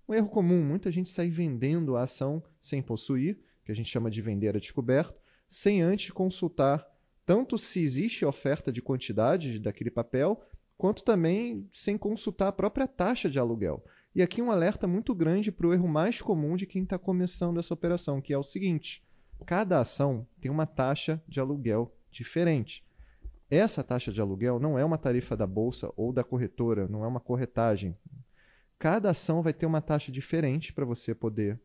um 0.08 0.14
erro 0.14 0.30
comum, 0.30 0.64
muita 0.64 0.92
gente 0.92 1.10
sai 1.10 1.30
vendendo 1.30 1.96
a 1.96 2.04
ação 2.04 2.42
sem 2.62 2.82
possuir, 2.82 3.40
que 3.66 3.72
a 3.72 3.76
gente 3.76 3.90
chama 3.90 4.10
de 4.10 4.22
vender 4.22 4.56
a 4.56 4.60
descoberto, 4.60 5.20
sem 5.50 5.82
antes 5.82 6.12
consultar 6.12 6.86
tanto 7.26 7.58
se 7.58 7.82
existe 7.82 8.26
oferta 8.26 8.72
de 8.72 8.82
quantidade 8.82 9.60
daquele 9.60 9.90
papel, 9.90 10.42
quanto 10.78 11.04
também 11.04 11.68
sem 11.72 11.98
consultar 11.98 12.50
a 12.50 12.52
própria 12.52 12.88
taxa 12.88 13.30
de 13.30 13.40
aluguel. 13.40 13.84
E 14.14 14.22
aqui 14.22 14.42
um 14.42 14.52
alerta 14.52 14.86
muito 14.88 15.16
grande 15.16 15.52
para 15.52 15.68
o 15.68 15.74
erro 15.74 15.88
mais 15.88 16.22
comum 16.22 16.56
de 16.56 16.66
quem 16.66 16.84
está 16.84 17.00
começando 17.00 17.60
essa 17.60 17.74
operação, 17.74 18.22
que 18.22 18.34
é 18.34 18.38
o 18.38 18.44
seguinte: 18.44 19.02
cada 19.46 19.80
ação 19.80 20.28
tem 20.40 20.50
uma 20.50 20.66
taxa 20.66 21.22
de 21.28 21.40
aluguel 21.40 21.96
diferente. 22.10 22.84
Essa 23.50 23.84
taxa 23.84 24.12
de 24.12 24.20
aluguel 24.20 24.60
não 24.60 24.80
é 24.80 24.84
uma 24.84 24.98
tarifa 24.98 25.38
da 25.38 25.46
bolsa 25.46 25.92
ou 25.96 26.12
da 26.12 26.24
corretora, 26.24 26.88
não 26.88 27.04
é 27.04 27.08
uma 27.08 27.20
corretagem. 27.20 27.96
Cada 28.80 29.12
ação 29.12 29.42
vai 29.42 29.54
ter 29.54 29.66
uma 29.66 29.82
taxa 29.82 30.12
diferente 30.12 30.74
para 30.74 30.86
você 30.86 31.14
poder 31.14 31.60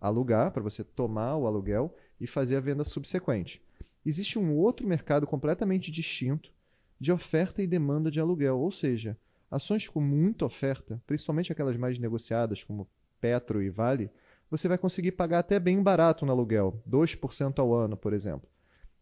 alugar, 0.00 0.50
para 0.50 0.62
você 0.62 0.84
tomar 0.84 1.36
o 1.36 1.46
aluguel 1.46 1.96
e 2.20 2.26
fazer 2.26 2.56
a 2.56 2.60
venda 2.60 2.84
subsequente. 2.84 3.62
Existe 4.04 4.38
um 4.38 4.54
outro 4.54 4.86
mercado 4.86 5.26
completamente 5.26 5.90
distinto 5.90 6.52
de 7.00 7.10
oferta 7.10 7.62
e 7.62 7.66
demanda 7.66 8.10
de 8.10 8.20
aluguel, 8.20 8.58
ou 8.58 8.70
seja, 8.70 9.18
ações 9.50 9.88
com 9.88 10.00
muita 10.00 10.44
oferta, 10.44 11.02
principalmente 11.06 11.52
aquelas 11.52 11.76
mais 11.76 11.98
negociadas 11.98 12.62
como 12.62 12.88
Petro 13.20 13.62
e 13.62 13.70
Vale, 13.70 14.10
você 14.50 14.68
vai 14.68 14.78
conseguir 14.78 15.12
pagar 15.12 15.40
até 15.40 15.58
bem 15.58 15.82
barato 15.82 16.24
no 16.24 16.32
aluguel, 16.32 16.82
2% 16.88 17.58
ao 17.58 17.74
ano, 17.74 17.96
por 17.96 18.12
exemplo. 18.12 18.48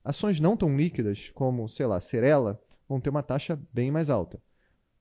Ações 0.03 0.41
não 0.41 0.57
tão 0.57 0.77
líquidas, 0.77 1.31
como, 1.35 1.69
sei 1.69 1.87
lá, 1.87 2.01
Cerela, 2.01 2.61
vão 2.89 3.01
ter 3.01 3.11
uma 3.11 3.23
taxa 3.23 3.59
bem 3.73 3.91
mais 3.91 4.11
alta. 4.11 4.41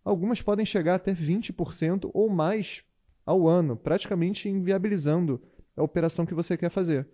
Algumas 0.03 0.41
podem 0.41 0.65
chegar 0.65 0.95
até 0.95 1.13
20% 1.13 2.09
ou 2.13 2.29
mais 2.29 2.83
ao 3.25 3.47
ano, 3.47 3.75
praticamente 3.75 4.50
inviabilizando 4.50 5.41
a 5.75 5.83
operação 5.83 6.25
que 6.25 6.33
você 6.33 6.57
quer 6.57 6.69
fazer. 6.69 7.07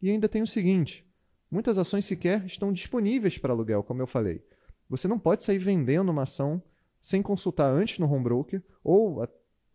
E 0.00 0.10
ainda 0.10 0.28
tem 0.28 0.42
o 0.42 0.46
seguinte: 0.46 1.04
muitas 1.50 1.78
ações 1.78 2.04
sequer 2.04 2.44
estão 2.46 2.72
disponíveis 2.72 3.38
para 3.38 3.52
aluguel, 3.52 3.82
como 3.82 4.00
eu 4.00 4.06
falei. 4.06 4.44
Você 4.88 5.08
não 5.08 5.18
pode 5.18 5.42
sair 5.42 5.58
vendendo 5.58 6.10
uma 6.10 6.22
ação 6.22 6.62
sem 7.00 7.22
consultar 7.22 7.70
antes 7.70 7.98
no 7.98 8.10
home 8.12 8.24
broker 8.24 8.62
ou 8.82 9.26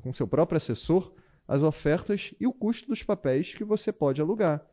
com 0.02 0.14
seu 0.14 0.28
próprio 0.28 0.58
assessor 0.58 1.14
as 1.52 1.64
ofertas 1.64 2.34
e 2.40 2.48
o 2.48 2.54
custo 2.54 2.88
dos 2.88 3.04
papéis 3.04 3.54
que 3.54 3.66
você 3.66 3.92
pode 3.92 4.22
alugar. 4.22 4.66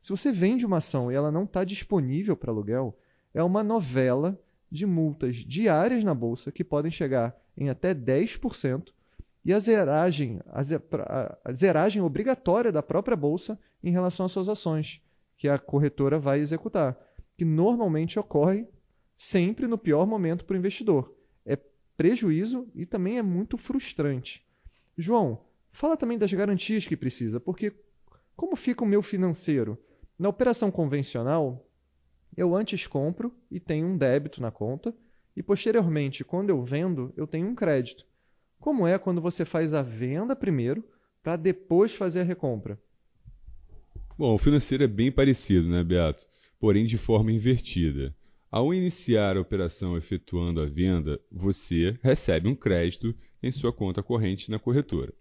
Se 0.00 0.08
você 0.08 0.32
vende 0.32 0.64
uma 0.64 0.78
ação 0.78 1.12
e 1.12 1.14
ela 1.14 1.30
não 1.30 1.44
está 1.44 1.62
disponível 1.62 2.34
para 2.34 2.50
aluguel, 2.50 2.98
é 3.34 3.42
uma 3.42 3.62
novela 3.62 4.40
de 4.70 4.86
multas 4.86 5.36
diárias 5.36 6.02
na 6.02 6.14
bolsa 6.14 6.50
que 6.50 6.64
podem 6.64 6.90
chegar 6.90 7.38
em 7.54 7.68
até 7.68 7.94
10% 7.94 8.94
e 9.44 9.52
a 9.52 9.58
zeragem, 9.58 10.40
a 10.46 11.52
zeragem 11.52 12.00
obrigatória 12.00 12.72
da 12.72 12.82
própria 12.82 13.14
bolsa 13.16 13.60
em 13.84 13.90
relação 13.90 14.24
às 14.24 14.32
suas 14.32 14.48
ações, 14.48 15.02
que 15.36 15.48
a 15.48 15.58
corretora 15.58 16.18
vai 16.18 16.40
executar 16.40 16.98
que 17.36 17.44
normalmente 17.44 18.18
ocorre 18.18 18.66
sempre 19.18 19.66
no 19.66 19.76
pior 19.76 20.06
momento 20.06 20.46
para 20.46 20.54
o 20.54 20.58
investidor. 20.58 21.14
É 21.44 21.58
prejuízo 21.94 22.66
e 22.74 22.86
também 22.86 23.18
é 23.18 23.22
muito 23.22 23.58
frustrante. 23.58 24.42
João, 24.96 25.51
fala 25.72 25.96
também 25.96 26.18
das 26.18 26.32
garantias 26.32 26.86
que 26.86 26.96
precisa, 26.96 27.40
porque 27.40 27.72
como 28.36 28.54
fica 28.56 28.84
o 28.84 28.86
meu 28.86 29.02
financeiro? 29.02 29.78
Na 30.18 30.28
operação 30.28 30.70
convencional, 30.70 31.66
eu 32.36 32.54
antes 32.54 32.86
compro 32.86 33.34
e 33.50 33.58
tenho 33.58 33.86
um 33.86 33.96
débito 33.96 34.40
na 34.40 34.50
conta, 34.50 34.94
e 35.36 35.42
posteriormente, 35.42 36.22
quando 36.22 36.50
eu 36.50 36.62
vendo, 36.62 37.12
eu 37.16 37.26
tenho 37.26 37.48
um 37.48 37.54
crédito. 37.54 38.06
Como 38.60 38.86
é 38.86 38.98
quando 38.98 39.20
você 39.20 39.44
faz 39.44 39.74
a 39.74 39.82
venda 39.82 40.36
primeiro 40.36 40.84
para 41.22 41.36
depois 41.36 41.94
fazer 41.94 42.20
a 42.20 42.24
recompra? 42.24 42.78
Bom, 44.16 44.34
o 44.34 44.38
financeiro 44.38 44.84
é 44.84 44.86
bem 44.86 45.10
parecido, 45.10 45.68
né, 45.68 45.82
Beato? 45.82 46.24
Porém 46.60 46.84
de 46.84 46.98
forma 46.98 47.32
invertida. 47.32 48.14
Ao 48.50 48.72
iniciar 48.74 49.36
a 49.36 49.40
operação 49.40 49.96
efetuando 49.96 50.60
a 50.60 50.66
venda, 50.66 51.18
você 51.30 51.98
recebe 52.02 52.48
um 52.48 52.54
crédito 52.54 53.14
em 53.42 53.50
sua 53.50 53.72
conta 53.72 54.02
corrente 54.02 54.50
na 54.50 54.58
corretora. 54.58 55.12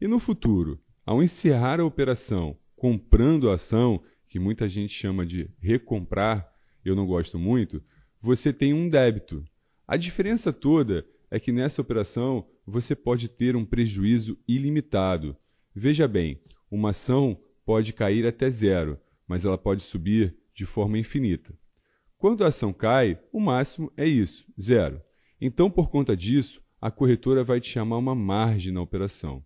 E 0.00 0.08
no 0.08 0.18
futuro, 0.18 0.80
ao 1.04 1.22
encerrar 1.22 1.78
a 1.78 1.84
operação 1.84 2.56
comprando 2.74 3.50
a 3.50 3.56
ação, 3.56 4.02
que 4.26 4.38
muita 4.38 4.66
gente 4.66 4.94
chama 4.94 5.26
de 5.26 5.50
recomprar, 5.60 6.50
eu 6.82 6.96
não 6.96 7.06
gosto 7.06 7.38
muito, 7.38 7.82
você 8.22 8.54
tem 8.54 8.72
um 8.72 8.88
débito. 8.88 9.44
A 9.86 9.98
diferença 9.98 10.50
toda 10.50 11.06
é 11.30 11.38
que 11.38 11.52
nessa 11.52 11.82
operação 11.82 12.48
você 12.66 12.96
pode 12.96 13.28
ter 13.28 13.54
um 13.54 13.66
prejuízo 13.66 14.38
ilimitado. 14.48 15.36
Veja 15.74 16.08
bem, 16.08 16.40
uma 16.70 16.90
ação 16.90 17.38
pode 17.66 17.92
cair 17.92 18.26
até 18.26 18.48
zero, 18.48 18.98
mas 19.28 19.44
ela 19.44 19.58
pode 19.58 19.82
subir 19.82 20.34
de 20.54 20.64
forma 20.64 20.98
infinita. 20.98 21.52
Quando 22.16 22.44
a 22.44 22.48
ação 22.48 22.72
cai, 22.72 23.20
o 23.30 23.38
máximo 23.38 23.92
é 23.94 24.06
isso, 24.06 24.46
zero. 24.58 25.02
Então, 25.38 25.70
por 25.70 25.90
conta 25.90 26.16
disso, 26.16 26.62
a 26.80 26.90
corretora 26.90 27.44
vai 27.44 27.60
te 27.60 27.68
chamar 27.68 27.98
uma 27.98 28.14
margem 28.14 28.72
na 28.72 28.80
operação. 28.80 29.44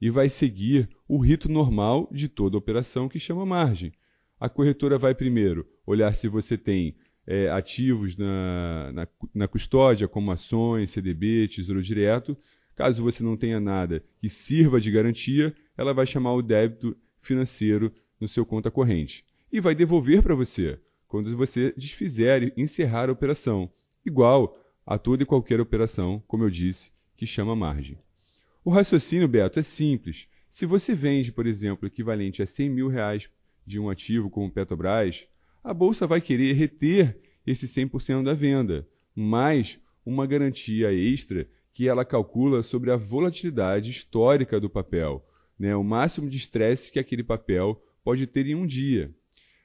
E 0.00 0.10
vai 0.10 0.28
seguir 0.28 0.88
o 1.08 1.18
rito 1.18 1.48
normal 1.48 2.08
de 2.12 2.28
toda 2.28 2.56
operação 2.56 3.08
que 3.08 3.18
chama 3.18 3.46
margem. 3.46 3.92
A 4.38 4.48
corretora 4.48 4.98
vai 4.98 5.14
primeiro 5.14 5.66
olhar 5.86 6.14
se 6.14 6.28
você 6.28 6.58
tem 6.58 6.96
é, 7.26 7.48
ativos 7.48 8.16
na, 8.16 8.92
na, 8.92 9.08
na 9.34 9.48
custódia, 9.48 10.06
como 10.06 10.30
ações, 10.30 10.90
CDB, 10.90 11.48
Tesouro 11.48 11.82
Direto. 11.82 12.36
Caso 12.74 13.02
você 13.02 13.22
não 13.22 13.36
tenha 13.36 13.58
nada 13.58 14.04
que 14.20 14.28
sirva 14.28 14.80
de 14.80 14.90
garantia, 14.90 15.54
ela 15.76 15.94
vai 15.94 16.06
chamar 16.06 16.34
o 16.34 16.42
débito 16.42 16.96
financeiro 17.22 17.92
no 18.20 18.28
seu 18.28 18.44
conta 18.44 18.70
corrente 18.70 19.24
e 19.50 19.60
vai 19.60 19.74
devolver 19.74 20.22
para 20.22 20.34
você 20.34 20.78
quando 21.08 21.34
você 21.36 21.72
desfizer 21.76 22.42
e 22.56 22.62
encerrar 22.62 23.08
a 23.08 23.12
operação, 23.12 23.70
igual 24.04 24.58
a 24.84 24.98
toda 24.98 25.22
e 25.22 25.26
qualquer 25.26 25.60
operação, 25.60 26.22
como 26.26 26.44
eu 26.44 26.50
disse, 26.50 26.90
que 27.16 27.26
chama 27.26 27.56
margem. 27.56 27.98
O 28.66 28.70
raciocínio, 28.70 29.28
Beto, 29.28 29.60
é 29.60 29.62
simples. 29.62 30.26
Se 30.50 30.66
você 30.66 30.92
vende, 30.92 31.30
por 31.30 31.46
exemplo, 31.46 31.86
equivalente 31.86 32.42
a 32.42 32.46
100 32.46 32.68
mil 32.68 32.88
reais 32.88 33.30
de 33.64 33.78
um 33.78 33.88
ativo 33.88 34.28
como 34.28 34.50
Petrobras, 34.50 35.24
a 35.62 35.72
Bolsa 35.72 36.04
vai 36.04 36.20
querer 36.20 36.52
reter 36.54 37.16
esse 37.46 37.68
100% 37.68 38.24
da 38.24 38.34
venda, 38.34 38.84
mais 39.14 39.78
uma 40.04 40.26
garantia 40.26 40.92
extra 40.92 41.48
que 41.72 41.86
ela 41.86 42.04
calcula 42.04 42.60
sobre 42.64 42.90
a 42.90 42.96
volatilidade 42.96 43.92
histórica 43.92 44.58
do 44.58 44.68
papel, 44.68 45.24
né, 45.56 45.76
o 45.76 45.84
máximo 45.84 46.28
de 46.28 46.36
estresse 46.36 46.90
que 46.90 46.98
aquele 46.98 47.22
papel 47.22 47.80
pode 48.02 48.26
ter 48.26 48.48
em 48.48 48.56
um 48.56 48.66
dia. 48.66 49.14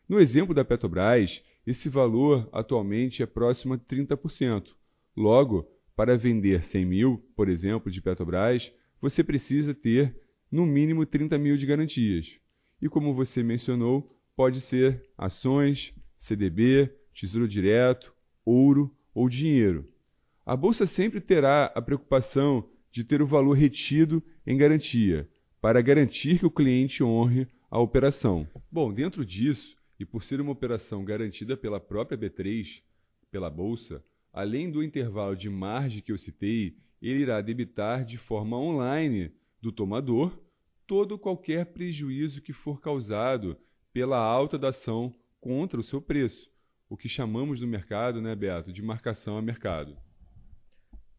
No 0.07 0.19
exemplo 0.19 0.53
da 0.53 0.63
Petrobras, 0.63 1.41
esse 1.65 1.89
valor 1.89 2.47
atualmente 2.53 3.23
é 3.23 3.25
próximo 3.25 3.73
a 3.73 3.79
30%. 3.79 4.75
Logo, 5.17 5.67
para 5.95 6.15
vender 6.15 6.63
100 6.63 6.85
mil, 6.85 7.25
por 7.35 7.49
exemplo, 7.49 7.91
de 7.91 7.99
Petrobras, 7.99 8.71
você 9.01 9.23
precisa 9.23 9.73
ter 9.73 10.15
no 10.51 10.65
mínimo 10.65 11.05
30 11.05 11.37
mil 11.37 11.57
de 11.57 11.65
garantias. 11.65 12.39
E 12.81 12.87
como 12.87 13.13
você 13.13 13.41
mencionou, 13.41 14.15
pode 14.35 14.61
ser 14.61 15.03
ações, 15.17 15.93
CDB, 16.17 16.91
tesouro 17.13 17.47
direto, 17.47 18.13
ouro 18.45 18.95
ou 19.13 19.27
dinheiro. 19.27 19.89
A 20.45 20.55
bolsa 20.55 20.85
sempre 20.85 21.19
terá 21.19 21.65
a 21.75 21.81
preocupação 21.81 22.69
de 22.91 23.03
ter 23.03 23.21
o 23.21 23.27
valor 23.27 23.53
retido 23.53 24.21
em 24.45 24.57
garantia, 24.57 25.29
para 25.61 25.81
garantir 25.81 26.39
que 26.39 26.45
o 26.45 26.51
cliente 26.51 27.03
honre 27.03 27.47
a 27.69 27.79
operação. 27.79 28.47
Bom, 28.69 28.91
dentro 28.93 29.25
disso, 29.25 29.77
e 29.99 30.05
por 30.05 30.23
ser 30.23 30.41
uma 30.41 30.51
operação 30.51 31.05
garantida 31.05 31.55
pela 31.55 31.79
própria 31.79 32.17
B3, 32.17 32.81
pela 33.29 33.49
bolsa, 33.49 34.03
além 34.33 34.69
do 34.69 34.83
intervalo 34.83 35.35
de 35.35 35.49
margem 35.49 36.01
que 36.01 36.11
eu 36.11 36.17
citei, 36.17 36.75
ele 37.01 37.19
irá 37.19 37.41
debitar 37.41 38.05
de 38.05 38.17
forma 38.17 38.57
online 38.57 39.33
do 39.61 39.71
tomador 39.71 40.37
todo 40.85 41.17
qualquer 41.17 41.67
prejuízo 41.67 42.41
que 42.41 42.53
for 42.53 42.81
causado 42.81 43.57
pela 43.93 44.17
alta 44.17 44.57
da 44.57 44.69
ação 44.69 45.15
contra 45.39 45.79
o 45.79 45.83
seu 45.83 46.01
preço, 46.01 46.51
o 46.89 46.97
que 46.97 47.09
chamamos 47.09 47.61
no 47.61 47.67
mercado, 47.67 48.21
né, 48.21 48.35
Beto, 48.35 48.71
de 48.71 48.81
marcação 48.81 49.37
a 49.37 49.41
mercado. 49.41 49.97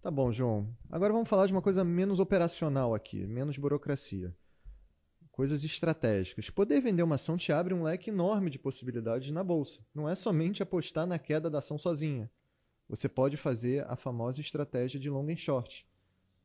Tá 0.03 0.11
bom, 0.11 0.33
João. 0.33 0.69
Agora 0.91 1.13
vamos 1.13 1.29
falar 1.29 1.47
de 1.47 1.53
uma 1.53 1.63
coisa 1.63 1.85
menos 1.85 2.21
operacional 2.21 2.95
aqui, 2.95 3.27
menos 3.27 3.57
burocracia. 3.57 4.37
Coisas 5.31 5.65
estratégicas. 5.65 6.51
Poder 6.51 6.81
vender 6.81 7.03
uma 7.03 7.15
ação 7.15 7.37
te 7.37 7.53
abre 7.53 7.73
um 7.73 7.85
leque 7.85 8.11
enorme 8.11 8.51
de 8.51 8.59
possibilidades 8.59 9.31
na 9.31 9.43
bolsa. 9.43 9.81
Não 9.95 10.09
é 10.09 10.15
somente 10.15 10.63
apostar 10.63 11.07
na 11.07 11.19
queda 11.19 11.49
da 11.49 11.59
ação 11.59 11.79
sozinha. 11.79 12.31
Você 12.93 13.09
pode 13.09 13.39
fazer 13.39 13.91
a 13.91 13.97
famosa 13.97 14.43
estratégia 14.43 15.01
de 15.01 15.09
long 15.09 15.27
and 15.31 15.39
short 15.39 15.87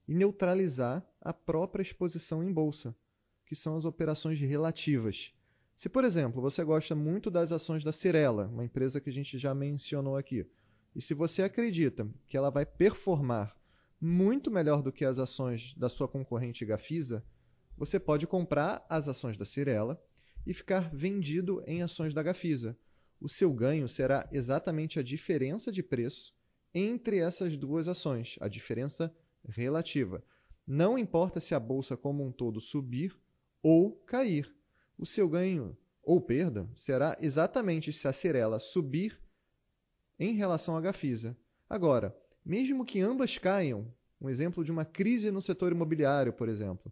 e 0.07 0.15
neutralizar 0.15 1.05
a 1.19 1.33
própria 1.33 1.83
exposição 1.83 2.41
em 2.41 2.53
bolsa, 2.53 2.95
que 3.45 3.53
são 3.53 3.75
as 3.75 3.83
operações 3.83 4.39
relativas. 4.39 5.33
Se, 5.75 5.89
por 5.89 6.05
exemplo, 6.05 6.41
você 6.41 6.63
gosta 6.63 6.95
muito 6.95 7.29
das 7.29 7.51
ações 7.51 7.83
da 7.83 7.91
Cirela, 7.91 8.47
uma 8.47 8.63
empresa 8.63 9.01
que 9.01 9.09
a 9.09 9.13
gente 9.13 9.37
já 9.37 9.53
mencionou 9.53 10.15
aqui, 10.15 10.49
e 10.95 11.01
se 11.01 11.13
você 11.13 11.43
acredita 11.43 12.07
que 12.25 12.37
ela 12.37 12.49
vai 12.49 12.65
performar 12.65 13.53
muito 13.99 14.49
melhor 14.49 14.81
do 14.81 14.89
que 14.89 15.03
as 15.03 15.19
ações 15.19 15.73
da 15.75 15.89
sua 15.89 16.07
concorrente 16.07 16.63
Gafisa, 16.63 17.25
você 17.77 17.99
pode 17.99 18.25
comprar 18.25 18.85
as 18.89 19.09
ações 19.09 19.35
da 19.35 19.43
Cirela 19.43 20.01
e 20.45 20.53
ficar 20.53 20.95
vendido 20.95 21.61
em 21.67 21.81
ações 21.81 22.13
da 22.13 22.23
Gafisa. 22.23 22.77
O 23.19 23.27
seu 23.27 23.51
ganho 23.51 23.89
será 23.89 24.29
exatamente 24.31 24.97
a 24.97 25.03
diferença 25.03 25.73
de 25.73 25.83
preço 25.83 26.36
entre 26.73 27.17
essas 27.17 27.55
duas 27.55 27.87
ações, 27.87 28.37
a 28.39 28.47
diferença 28.47 29.15
relativa. 29.47 30.23
Não 30.65 30.97
importa 30.97 31.39
se 31.39 31.55
a 31.55 31.59
bolsa 31.59 31.95
como 31.95 32.25
um 32.25 32.31
todo 32.31 32.59
subir 32.59 33.17
ou 33.61 33.91
cair. 34.05 34.53
O 34.97 35.05
seu 35.05 35.29
ganho 35.29 35.77
ou 36.03 36.19
perda 36.21 36.67
será 36.75 37.17
exatamente 37.21 37.91
se 37.91 38.07
a 38.07 38.13
Cirela 38.13 38.59
subir 38.59 39.19
em 40.19 40.33
relação 40.33 40.77
à 40.77 40.81
Gafisa. 40.81 41.37
Agora, 41.69 42.15
mesmo 42.43 42.85
que 42.85 43.01
ambas 43.01 43.37
caiam, 43.37 43.93
um 44.19 44.29
exemplo 44.29 44.63
de 44.63 44.71
uma 44.71 44.85
crise 44.85 45.29
no 45.29 45.41
setor 45.41 45.71
imobiliário, 45.71 46.33
por 46.33 46.49
exemplo, 46.49 46.91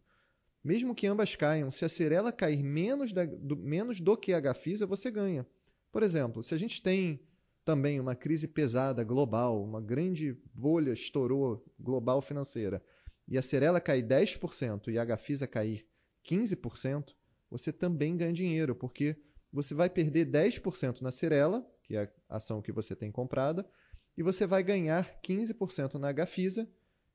mesmo 0.64 0.96
que 0.96 1.08
ambas 1.08 1.36
caiam, 1.36 1.72
se 1.72 1.86
a 1.86 1.90
Cirela 1.90 2.32
cair 2.32 2.64
menos, 2.64 3.14
da, 3.14 3.26
do, 3.26 3.56
menos 3.56 4.00
do 4.00 4.18
que 4.18 4.34
a 4.34 4.40
Gafisa, 4.40 4.86
você 4.86 5.10
ganha. 5.12 5.46
Por 5.92 6.04
exemplo, 6.04 6.44
se 6.44 6.54
a 6.54 6.58
gente 6.58 6.82
tem 6.82 7.22
também 7.66 8.00
uma 8.00 8.16
crise 8.16 8.48
pesada 8.48 9.04
global, 9.04 9.62
uma 9.62 9.82
grande 9.82 10.38
bolha 10.54 10.94
estourou 10.94 11.66
global 11.80 12.22
financeira, 12.22 12.82
e 13.28 13.38
a 13.38 13.42
Cirela 13.42 13.82
cair 13.82 14.06
10% 14.06 14.90
e 14.90 15.00
a 15.00 15.04
Gafisa 15.04 15.48
cair 15.48 15.88
15%, 16.30 17.16
você 17.50 17.74
também 17.74 18.16
ganha 18.16 18.32
dinheiro, 18.32 18.76
porque 18.76 19.18
você 19.52 19.74
vai 19.74 19.90
perder 19.90 20.28
10% 20.30 21.02
na 21.02 21.10
Cirela, 21.10 21.66
que 21.84 21.96
é 21.96 22.04
a 22.30 22.38
ação 22.38 22.62
que 22.62 22.72
você 22.72 22.96
tem 22.96 23.12
comprada, 23.12 23.68
e 24.16 24.22
você 24.22 24.46
vai 24.46 24.64
ganhar 24.64 25.20
15% 25.22 25.96
na 25.96 26.12
Gafisa, 26.12 26.70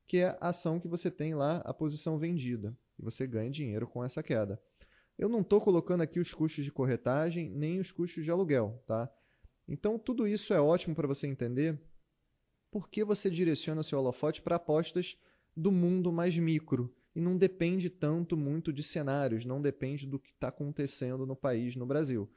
que 0.05 0.17
é 0.17 0.37
a 0.41 0.49
ação 0.49 0.79
que 0.79 0.87
você 0.87 1.09
tem 1.09 1.33
lá, 1.33 1.57
a 1.59 1.73
posição 1.73 2.17
vendida. 2.17 2.77
E 2.99 3.01
você 3.01 3.25
ganha 3.25 3.49
dinheiro 3.49 3.87
com 3.87 4.03
essa 4.03 4.21
queda. 4.21 4.61
Eu 5.17 5.29
não 5.29 5.41
estou 5.41 5.61
colocando 5.61 6.01
aqui 6.01 6.19
os 6.19 6.33
custos 6.33 6.65
de 6.65 6.71
corretagem, 6.71 7.49
nem 7.49 7.79
os 7.79 7.91
custos 7.91 8.23
de 8.23 8.31
aluguel, 8.31 8.83
tá? 8.85 9.09
Então, 9.71 9.97
tudo 9.97 10.27
isso 10.27 10.53
é 10.53 10.61
ótimo 10.61 10.93
para 10.93 11.07
você 11.07 11.25
entender 11.25 11.79
por 12.69 12.89
que 12.89 13.03
você 13.03 13.29
direciona 13.29 13.81
seu 13.81 13.97
holofote 13.97 14.41
para 14.41 14.57
apostas 14.57 15.17
do 15.55 15.71
mundo 15.71 16.11
mais 16.11 16.37
micro 16.37 16.93
e 17.15 17.19
não 17.19 17.37
depende 17.37 17.89
tanto 17.89 18.37
muito 18.37 18.71
de 18.71 18.83
cenários, 18.83 19.45
não 19.45 19.61
depende 19.61 20.05
do 20.05 20.19
que 20.19 20.31
está 20.31 20.49
acontecendo 20.49 21.25
no 21.25 21.35
país, 21.35 21.75
no 21.75 21.85
Brasil 21.85 22.29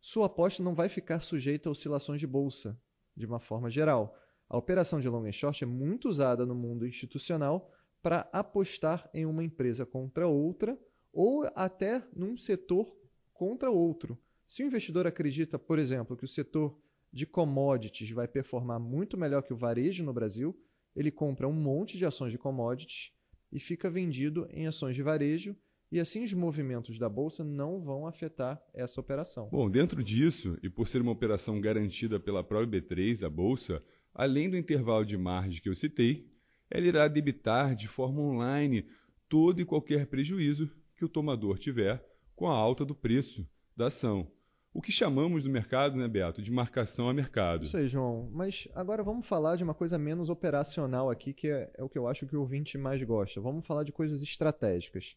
sua 0.00 0.26
aposta 0.26 0.62
não 0.62 0.74
vai 0.74 0.88
ficar 0.88 1.20
sujeita 1.20 1.68
a 1.68 1.72
oscilações 1.72 2.20
de 2.20 2.26
bolsa, 2.26 2.80
de 3.14 3.26
uma 3.26 3.38
forma 3.38 3.70
geral. 3.70 4.16
A 4.48 4.56
operação 4.56 4.98
de 4.98 5.08
long 5.08 5.26
and 5.26 5.32
short 5.32 5.62
é 5.62 5.66
muito 5.66 6.08
usada 6.08 6.46
no 6.46 6.54
mundo 6.54 6.86
institucional 6.86 7.70
para 8.02 8.28
apostar 8.32 9.08
em 9.12 9.26
uma 9.26 9.44
empresa 9.44 9.84
contra 9.84 10.26
outra 10.26 10.78
ou 11.12 11.46
até 11.54 12.02
num 12.16 12.36
setor 12.36 12.96
contra 13.32 13.70
outro. 13.70 14.18
Se 14.50 14.64
o 14.64 14.66
investidor 14.66 15.06
acredita, 15.06 15.60
por 15.60 15.78
exemplo, 15.78 16.16
que 16.16 16.24
o 16.24 16.28
setor 16.28 16.76
de 17.12 17.24
commodities 17.24 18.10
vai 18.10 18.26
performar 18.26 18.80
muito 18.80 19.16
melhor 19.16 19.44
que 19.44 19.52
o 19.52 19.56
varejo 19.56 20.02
no 20.02 20.12
Brasil, 20.12 20.60
ele 20.96 21.12
compra 21.12 21.46
um 21.46 21.52
monte 21.52 21.96
de 21.96 22.04
ações 22.04 22.32
de 22.32 22.38
commodities 22.38 23.12
e 23.52 23.60
fica 23.60 23.88
vendido 23.88 24.48
em 24.50 24.66
ações 24.66 24.96
de 24.96 25.04
varejo, 25.04 25.56
e 25.92 26.00
assim 26.00 26.24
os 26.24 26.32
movimentos 26.32 26.98
da 26.98 27.08
bolsa 27.08 27.44
não 27.44 27.80
vão 27.80 28.08
afetar 28.08 28.60
essa 28.74 29.00
operação. 29.00 29.48
Bom, 29.52 29.70
dentro 29.70 30.02
disso, 30.02 30.58
e 30.64 30.68
por 30.68 30.88
ser 30.88 31.00
uma 31.00 31.12
operação 31.12 31.60
garantida 31.60 32.18
pela 32.18 32.42
própria 32.42 32.82
B3, 32.82 33.24
a 33.24 33.30
bolsa, 33.30 33.80
além 34.12 34.50
do 34.50 34.56
intervalo 34.56 35.06
de 35.06 35.16
margem 35.16 35.62
que 35.62 35.68
eu 35.68 35.76
citei, 35.76 36.28
ela 36.68 36.86
irá 36.88 37.06
debitar 37.06 37.76
de 37.76 37.86
forma 37.86 38.20
online 38.20 38.84
todo 39.28 39.60
e 39.60 39.64
qualquer 39.64 40.08
prejuízo 40.08 40.68
que 40.96 41.04
o 41.04 41.08
tomador 41.08 41.56
tiver 41.56 42.04
com 42.34 42.48
a 42.48 42.56
alta 42.56 42.84
do 42.84 42.96
preço 42.96 43.48
da 43.76 43.86
ação. 43.86 44.39
O 44.72 44.80
que 44.80 44.92
chamamos 44.92 45.44
no 45.44 45.50
mercado, 45.50 45.96
né, 45.96 46.06
Beto, 46.06 46.40
de 46.40 46.50
marcação 46.50 47.08
a 47.08 47.14
mercado. 47.14 47.64
Isso 47.64 47.76
aí, 47.76 47.88
João. 47.88 48.30
Mas 48.32 48.68
agora 48.72 49.02
vamos 49.02 49.26
falar 49.26 49.56
de 49.56 49.64
uma 49.64 49.74
coisa 49.74 49.98
menos 49.98 50.30
operacional 50.30 51.10
aqui, 51.10 51.32
que 51.32 51.48
é, 51.48 51.70
é 51.76 51.82
o 51.82 51.88
que 51.88 51.98
eu 51.98 52.06
acho 52.06 52.24
que 52.26 52.36
o 52.36 52.40
ouvinte 52.40 52.78
mais 52.78 53.02
gosta. 53.02 53.40
Vamos 53.40 53.66
falar 53.66 53.82
de 53.82 53.90
coisas 53.90 54.22
estratégicas. 54.22 55.16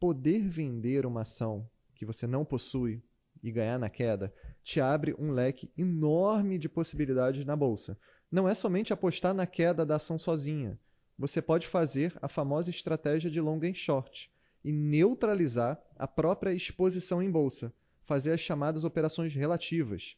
Poder 0.00 0.48
vender 0.48 1.04
uma 1.04 1.20
ação 1.20 1.68
que 1.94 2.06
você 2.06 2.26
não 2.26 2.46
possui 2.46 3.02
e 3.42 3.52
ganhar 3.52 3.78
na 3.78 3.90
queda 3.90 4.32
te 4.64 4.80
abre 4.80 5.14
um 5.18 5.32
leque 5.32 5.70
enorme 5.76 6.58
de 6.58 6.68
possibilidades 6.68 7.44
na 7.44 7.54
bolsa. 7.54 7.98
Não 8.32 8.48
é 8.48 8.54
somente 8.54 8.92
apostar 8.92 9.34
na 9.34 9.46
queda 9.46 9.84
da 9.84 9.96
ação 9.96 10.18
sozinha. 10.18 10.78
Você 11.18 11.42
pode 11.42 11.66
fazer 11.66 12.16
a 12.22 12.28
famosa 12.28 12.70
estratégia 12.70 13.30
de 13.30 13.40
long 13.40 13.60
and 13.62 13.74
short 13.74 14.30
e 14.64 14.72
neutralizar 14.72 15.78
a 15.96 16.06
própria 16.06 16.54
exposição 16.54 17.22
em 17.22 17.30
bolsa 17.30 17.72
fazer 18.08 18.32
as 18.32 18.40
chamadas 18.40 18.84
operações 18.84 19.34
relativas, 19.34 20.16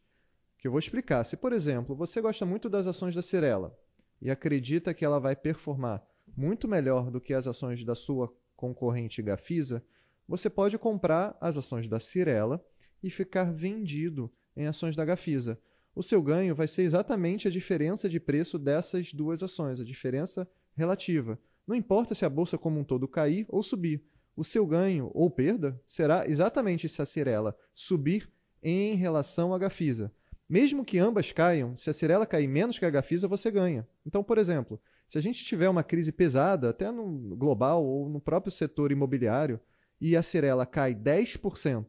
que 0.57 0.69
eu 0.69 0.71
vou 0.71 0.79
explicar. 0.79 1.25
Se, 1.25 1.37
por 1.37 1.53
exemplo, 1.53 1.93
você 1.97 2.21
gosta 2.21 2.47
muito 2.47 2.69
das 2.69 2.87
ações 2.87 3.17
da 3.17 3.21
Cirela 3.21 3.77
e 4.23 4.31
acredita 4.31 4.95
que 4.95 5.05
ela 5.05 5.19
vai 5.19 5.35
performar 5.35 6.01
muito 6.37 6.69
melhor 6.69 7.11
do 7.11 7.21
que 7.21 7.35
as 7.35 7.49
ações 7.49 7.85
da 7.85 7.97
sua 7.97 8.33
concorrente 8.55 9.21
Gafisa, 9.21 9.85
você 10.29 10.49
pode 10.49 10.79
comprar 10.79 11.37
as 11.41 11.57
ações 11.57 11.89
da 11.89 11.99
Cirela 11.99 12.65
e 13.03 13.11
ficar 13.11 13.53
vendido 13.53 14.31
em 14.57 14.69
ações 14.69 14.95
da 14.95 15.05
Gafisa. 15.05 15.59
O 15.93 16.01
seu 16.01 16.23
ganho 16.23 16.55
vai 16.55 16.69
ser 16.69 16.83
exatamente 16.83 17.49
a 17.49 17.51
diferença 17.51 18.09
de 18.09 18.21
preço 18.21 18.57
dessas 18.57 19.13
duas 19.13 19.43
ações, 19.43 19.81
a 19.81 19.85
diferença 19.85 20.49
relativa. 20.77 21.37
Não 21.67 21.75
importa 21.75 22.15
se 22.15 22.25
a 22.25 22.29
bolsa 22.29 22.57
como 22.57 22.79
um 22.79 22.85
todo 22.85 23.09
cair 23.09 23.47
ou 23.49 23.65
subir, 23.65 24.01
o 24.41 24.45
seu 24.45 24.67
ganho 24.67 25.11
ou 25.13 25.31
perda 25.31 25.79
será 25.87 26.27
exatamente 26.27 26.89
se 26.89 27.03
a 27.03 27.05
Cirela 27.05 27.55
subir 27.75 28.27
em 28.63 28.95
relação 28.95 29.53
à 29.53 29.59
Gafisa. 29.59 30.11
Mesmo 30.49 30.83
que 30.83 30.99
ambas 30.99 31.31
caiam, 31.31 31.77
se 31.77 31.91
a 31.91 31.93
Cirela 31.93 32.25
cair 32.25 32.49
menos 32.49 32.79
que 32.79 32.87
a 32.87 32.91
Gafisa, 32.91 33.29
você 33.29 33.51
ganha. 33.51 33.87
Então, 34.05 34.25
por 34.25 34.39
exemplo, 34.39 34.81
se 35.07 35.19
a 35.19 35.21
gente 35.21 35.45
tiver 35.45 35.69
uma 35.69 35.85
crise 35.85 36.11
pesada, 36.11 36.71
até 36.71 36.91
no 36.91 37.37
global 37.37 37.85
ou 37.85 38.09
no 38.09 38.19
próprio 38.19 38.51
setor 38.51 38.91
imobiliário, 38.91 39.61
e 40.01 40.17
a 40.17 40.23
Cirela 40.23 40.65
cai 40.65 40.95
10%, 40.95 41.89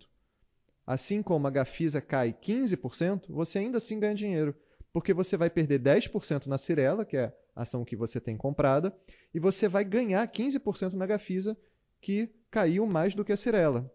assim 0.85 1.23
como 1.23 1.47
a 1.47 1.49
Gafisa 1.49 2.01
cai 2.01 2.33
15%, 2.33 3.27
você 3.29 3.59
ainda 3.59 3.77
assim 3.77 3.97
ganha 3.97 4.13
dinheiro, 4.13 4.53
porque 4.91 5.13
você 5.13 5.37
vai 5.37 5.49
perder 5.49 5.79
10% 5.79 6.47
na 6.47 6.57
Cirela, 6.57 7.05
que 7.05 7.15
é 7.15 7.33
a 7.55 7.61
ação 7.61 7.85
que 7.85 7.95
você 7.95 8.19
tem 8.19 8.35
comprada, 8.35 8.93
e 9.33 9.39
você 9.39 9.69
vai 9.69 9.85
ganhar 9.85 10.27
15% 10.27 10.93
na 10.93 11.05
Gafisa, 11.05 11.57
que 12.01 12.29
caiu 12.51 12.85
mais 12.85 13.15
do 13.15 13.23
que 13.23 13.31
a 13.31 13.37
Cirela. 13.37 13.89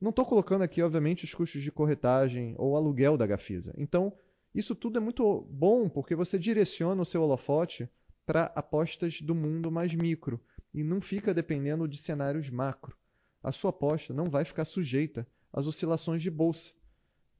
Não 0.00 0.08
estou 0.08 0.24
colocando 0.24 0.62
aqui, 0.62 0.82
obviamente, 0.82 1.24
os 1.24 1.34
custos 1.34 1.62
de 1.62 1.70
corretagem 1.70 2.54
ou 2.56 2.74
aluguel 2.74 3.18
da 3.18 3.26
Gafisa. 3.26 3.74
Então, 3.76 4.12
isso 4.54 4.74
tudo 4.74 4.96
é 4.96 5.00
muito 5.00 5.42
bom 5.50 5.88
porque 5.88 6.16
você 6.16 6.38
direciona 6.38 7.02
o 7.02 7.04
seu 7.04 7.22
holofote 7.22 7.88
para 8.24 8.44
apostas 8.56 9.20
do 9.20 9.34
mundo 9.34 9.70
mais 9.70 9.94
micro 9.94 10.40
e 10.72 10.82
não 10.82 11.00
fica 11.00 11.34
dependendo 11.34 11.86
de 11.86 11.98
cenários 11.98 12.48
macro. 12.48 12.96
A 13.42 13.52
sua 13.52 13.70
aposta 13.70 14.14
não 14.14 14.30
vai 14.30 14.44
ficar 14.44 14.64
sujeita 14.64 15.26
às 15.52 15.66
oscilações 15.66 16.22
de 16.22 16.30
bolsa. 16.30 16.72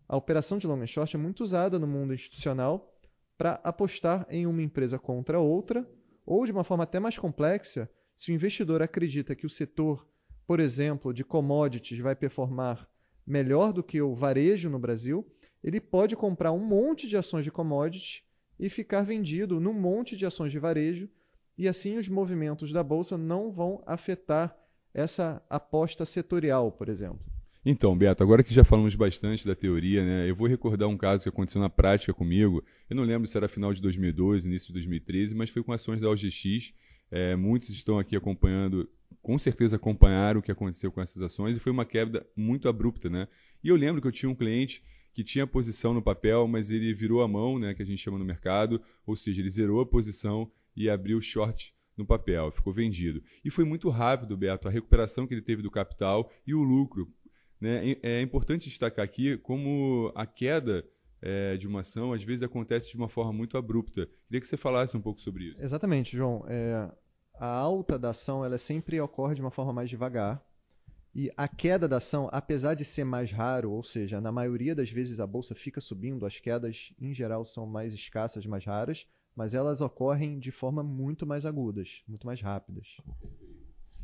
A 0.07 0.17
operação 0.17 0.59
de 0.59 0.67
long 0.67 0.83
and 0.83 0.87
short 0.87 1.15
é 1.17 1.19
muito 1.19 1.43
usada 1.43 1.79
no 1.79 1.87
mundo 1.87 2.13
institucional 2.13 2.95
para 3.39 3.61
apostar 3.65 4.27
em 4.29 4.47
uma 4.47 4.63
empresa 4.63 4.99
contra 4.99 5.41
outra, 5.41 5.89
ou 6.27 6.45
de 6.45 6.53
uma 6.53 6.65
forma 6.65 6.85
até 6.85 7.01
mais 7.01 7.17
complexa, 7.17 7.89
se 8.17 8.31
o 8.31 8.35
investidor 8.35 8.83
acredita 8.83 9.35
que 9.35 9.47
o 9.47 9.51
setor 9.51 10.07
por 10.51 10.59
exemplo, 10.59 11.15
de 11.15 11.23
commodities 11.23 12.01
vai 12.01 12.17
performar 12.17 12.89
melhor 13.25 13.73
do 13.73 13.85
que 13.85 14.03
o 14.03 14.17
varejo 14.17 14.69
no 14.69 14.81
Brasil, 14.81 15.25
ele 15.63 15.81
pode 15.81 16.17
comprar 16.17 16.51
um 16.51 16.59
monte 16.59 17.07
de 17.07 17.17
ações 17.17 17.45
de 17.45 17.53
commodities 17.53 18.25
e 18.59 18.69
ficar 18.69 19.03
vendido 19.03 19.61
num 19.61 19.73
monte 19.73 20.17
de 20.17 20.27
ações 20.27 20.51
de 20.51 20.59
varejo, 20.59 21.09
e 21.57 21.69
assim 21.69 21.99
os 21.99 22.09
movimentos 22.09 22.73
da 22.73 22.83
bolsa 22.83 23.17
não 23.17 23.53
vão 23.53 23.81
afetar 23.87 24.59
essa 24.93 25.41
aposta 25.49 26.05
setorial, 26.05 26.73
por 26.73 26.89
exemplo. 26.89 27.21
Então, 27.65 27.97
Beto, 27.97 28.21
agora 28.21 28.43
que 28.43 28.53
já 28.53 28.65
falamos 28.65 28.97
bastante 28.97 29.47
da 29.47 29.55
teoria, 29.55 30.05
né, 30.05 30.29
eu 30.29 30.35
vou 30.35 30.49
recordar 30.49 30.89
um 30.89 30.99
caso 30.99 31.23
que 31.23 31.29
aconteceu 31.29 31.61
na 31.61 31.71
prática 31.71 32.13
comigo. 32.13 32.61
Eu 32.89 32.97
não 32.97 33.05
lembro 33.05 33.29
se 33.29 33.37
era 33.37 33.47
final 33.47 33.73
de 33.73 33.81
2012, 33.81 34.49
início 34.49 34.67
de 34.67 34.73
2013, 34.73 35.33
mas 35.33 35.49
foi 35.49 35.63
com 35.63 35.73
ações 35.73 36.01
da 36.01 36.11
OGX. 36.11 36.75
É, 37.09 37.37
muitos 37.37 37.69
estão 37.69 38.01
aqui 38.01 38.17
acompanhando 38.17 38.89
com 39.23 39.39
certeza 39.39 39.77
acompanharam 39.77 40.41
o 40.41 40.43
que 40.43 40.51
aconteceu 40.51 40.91
com 40.91 41.01
essas 41.01 41.23
ações 41.23 41.57
e 41.57 41.61
foi 41.61 41.73
uma 41.73 41.85
queda 41.85 42.27
muito 42.37 42.69
abrupta, 42.69 43.09
né? 43.09 43.29
E 43.63 43.69
eu 43.69 43.77
lembro 43.77 44.01
que 44.01 44.09
eu 44.09 44.13
tinha 44.13 44.31
um 44.31 44.35
cliente 44.35 44.83
que 45.13 45.25
tinha 45.25 45.47
posição 45.47 45.93
no 45.93 46.03
papel, 46.03 46.47
mas 46.47 46.71
ele 46.71 46.95
virou 46.95 47.23
a 47.23 47.29
mão, 47.29 47.59
né, 47.59 47.75
que 47.75 47.83
a 47.83 47.85
gente 47.85 48.01
chama 48.01 48.19
no 48.19 48.25
mercado, 48.25 48.81
ou 49.05 49.17
seja, 49.17 49.41
ele 49.41 49.51
zerou 49.51 49.81
a 49.81 49.87
posição 49.87 50.51
e 50.77 50.89
abriu 50.89 51.21
short 51.21 51.75
no 51.97 52.07
papel, 52.07 52.51
ficou 52.51 52.73
vendido. 52.73 53.23
E 53.45 53.51
foi 53.51 53.65
muito 53.65 53.91
rápido, 53.91 54.37
Beto, 54.37 54.69
a 54.69 54.71
recuperação 54.71 55.27
que 55.27 55.35
ele 55.35 55.43
teve 55.43 55.63
do 55.63 55.71
capital 55.71 56.31
e 56.47 56.55
o 56.55 56.63
lucro. 56.63 57.13
Né? 57.61 57.97
É 58.03 58.23
importante 58.23 58.69
destacar 58.69 59.05
aqui 59.05 59.37
como 59.37 60.11
a 60.15 60.25
queda 60.25 60.85
é, 61.21 61.57
de 61.57 61.69
uma 61.69 61.81
ação 61.81 62.13
às 62.13 62.23
vezes 62.23 62.43
acontece 62.43 62.91
de 62.91 62.97
uma 62.97 63.09
forma 63.09 63.33
muito 63.33 63.59
abrupta. 63.59 64.09
Queria 64.27 64.41
que 64.41 64.47
você 64.47 64.57
falasse 64.57 64.97
um 64.97 65.03
pouco 65.03 65.21
sobre 65.21 65.45
isso. 65.49 65.63
Exatamente, 65.63 66.17
João. 66.17 66.45
É, 66.49 66.91
a 67.41 67.49
alta 67.49 67.99
da 67.99 68.11
ação 68.11 68.45
ela 68.45 68.59
sempre 68.59 69.01
ocorre 69.01 69.35
de 69.35 69.41
uma 69.41 69.51
forma 69.51 69.73
mais 69.73 69.89
devagar. 69.89 70.45
E 71.15 71.33
a 71.37 71.49
queda 71.49 71.89
da 71.89 71.97
ação, 71.97 72.29
apesar 72.31 72.75
de 72.75 72.85
ser 72.85 73.03
mais 73.03 73.33
raro, 73.33 73.73
ou 73.73 73.83
seja, 73.83 74.21
na 74.21 74.31
maioria 74.31 74.75
das 74.75 74.91
vezes 74.91 75.19
a 75.19 75.27
bolsa 75.27 75.55
fica 75.55 75.81
subindo, 75.81 76.27
as 76.27 76.39
quedas 76.39 76.93
em 77.01 77.15
geral 77.15 77.43
são 77.45 77.67
mais 77.67 77.95
escassas, 77.95 78.45
mais 78.45 78.65
raras, 78.65 79.07
mas 79.35 79.55
elas 79.55 79.81
ocorrem 79.81 80.39
de 80.39 80.51
forma 80.51 80.83
muito 80.83 81.27
mais 81.27 81.47
agudas, 81.47 82.03
muito 82.07 82.27
mais 82.27 82.43
rápidas. 82.43 82.99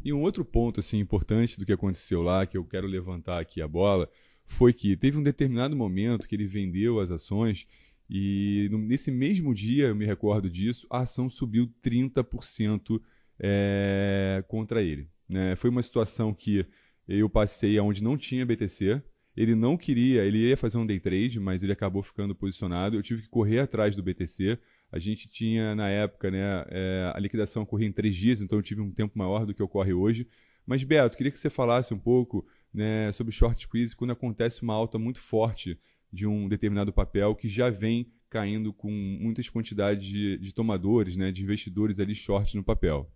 E 0.02 0.12
um 0.14 0.22
outro 0.22 0.42
ponto 0.42 0.80
assim 0.80 0.98
importante 0.98 1.58
do 1.58 1.66
que 1.66 1.72
aconteceu 1.72 2.22
lá, 2.22 2.46
que 2.46 2.56
eu 2.56 2.64
quero 2.64 2.86
levantar 2.86 3.38
aqui 3.38 3.60
a 3.60 3.68
bola, 3.68 4.08
foi 4.46 4.72
que 4.72 4.96
teve 4.96 5.18
um 5.18 5.22
determinado 5.22 5.76
momento 5.76 6.26
que 6.26 6.34
ele 6.34 6.46
vendeu 6.46 6.98
as 7.00 7.10
ações 7.10 7.66
e 8.08 8.68
nesse 8.70 9.10
mesmo 9.10 9.52
dia, 9.52 9.88
eu 9.88 9.94
me 9.94 10.06
recordo 10.06 10.48
disso, 10.48 10.86
a 10.88 11.00
ação 11.00 11.28
subiu 11.28 11.68
30% 11.82 13.00
é, 13.40 14.44
contra 14.48 14.82
ele. 14.82 15.08
Né? 15.28 15.56
Foi 15.56 15.70
uma 15.70 15.82
situação 15.82 16.32
que 16.32 16.66
eu 17.08 17.28
passei 17.28 17.78
onde 17.80 18.02
não 18.02 18.16
tinha 18.16 18.46
BTC. 18.46 19.02
Ele 19.36 19.54
não 19.54 19.76
queria, 19.76 20.24
ele 20.24 20.38
ia 20.48 20.56
fazer 20.56 20.78
um 20.78 20.86
day 20.86 20.98
trade, 20.98 21.38
mas 21.38 21.62
ele 21.62 21.72
acabou 21.72 22.02
ficando 22.02 22.34
posicionado. 22.34 22.96
Eu 22.96 23.02
tive 23.02 23.22
que 23.22 23.28
correr 23.28 23.60
atrás 23.60 23.94
do 23.94 24.02
BTC. 24.02 24.58
A 24.90 24.98
gente 24.98 25.28
tinha, 25.28 25.74
na 25.74 25.88
época, 25.88 26.30
né, 26.30 26.64
é, 26.68 27.12
a 27.14 27.20
liquidação 27.20 27.62
ocorria 27.62 27.86
em 27.86 27.92
três 27.92 28.16
dias, 28.16 28.40
então 28.40 28.58
eu 28.58 28.62
tive 28.62 28.80
um 28.80 28.90
tempo 28.90 29.18
maior 29.18 29.44
do 29.44 29.52
que 29.52 29.62
ocorre 29.62 29.92
hoje. 29.92 30.26
Mas, 30.64 30.82
Beto, 30.82 31.16
queria 31.16 31.30
que 31.30 31.38
você 31.38 31.50
falasse 31.50 31.92
um 31.92 31.98
pouco 31.98 32.46
né, 32.72 33.12
sobre 33.12 33.32
short 33.32 33.60
squeeze 33.62 33.94
quando 33.94 34.12
acontece 34.12 34.62
uma 34.62 34.74
alta 34.74 34.98
muito 34.98 35.20
forte 35.20 35.78
de 36.12 36.26
um 36.26 36.48
determinado 36.48 36.92
papel 36.92 37.34
que 37.34 37.48
já 37.48 37.68
vem 37.68 38.10
caindo 38.28 38.72
com 38.72 38.90
muitas 38.90 39.48
quantidades 39.48 40.06
de, 40.06 40.38
de 40.38 40.52
tomadores, 40.52 41.16
né, 41.16 41.30
de 41.30 41.42
investidores 41.42 41.98
ali 42.00 42.14
short 42.14 42.56
no 42.56 42.64
papel. 42.64 43.10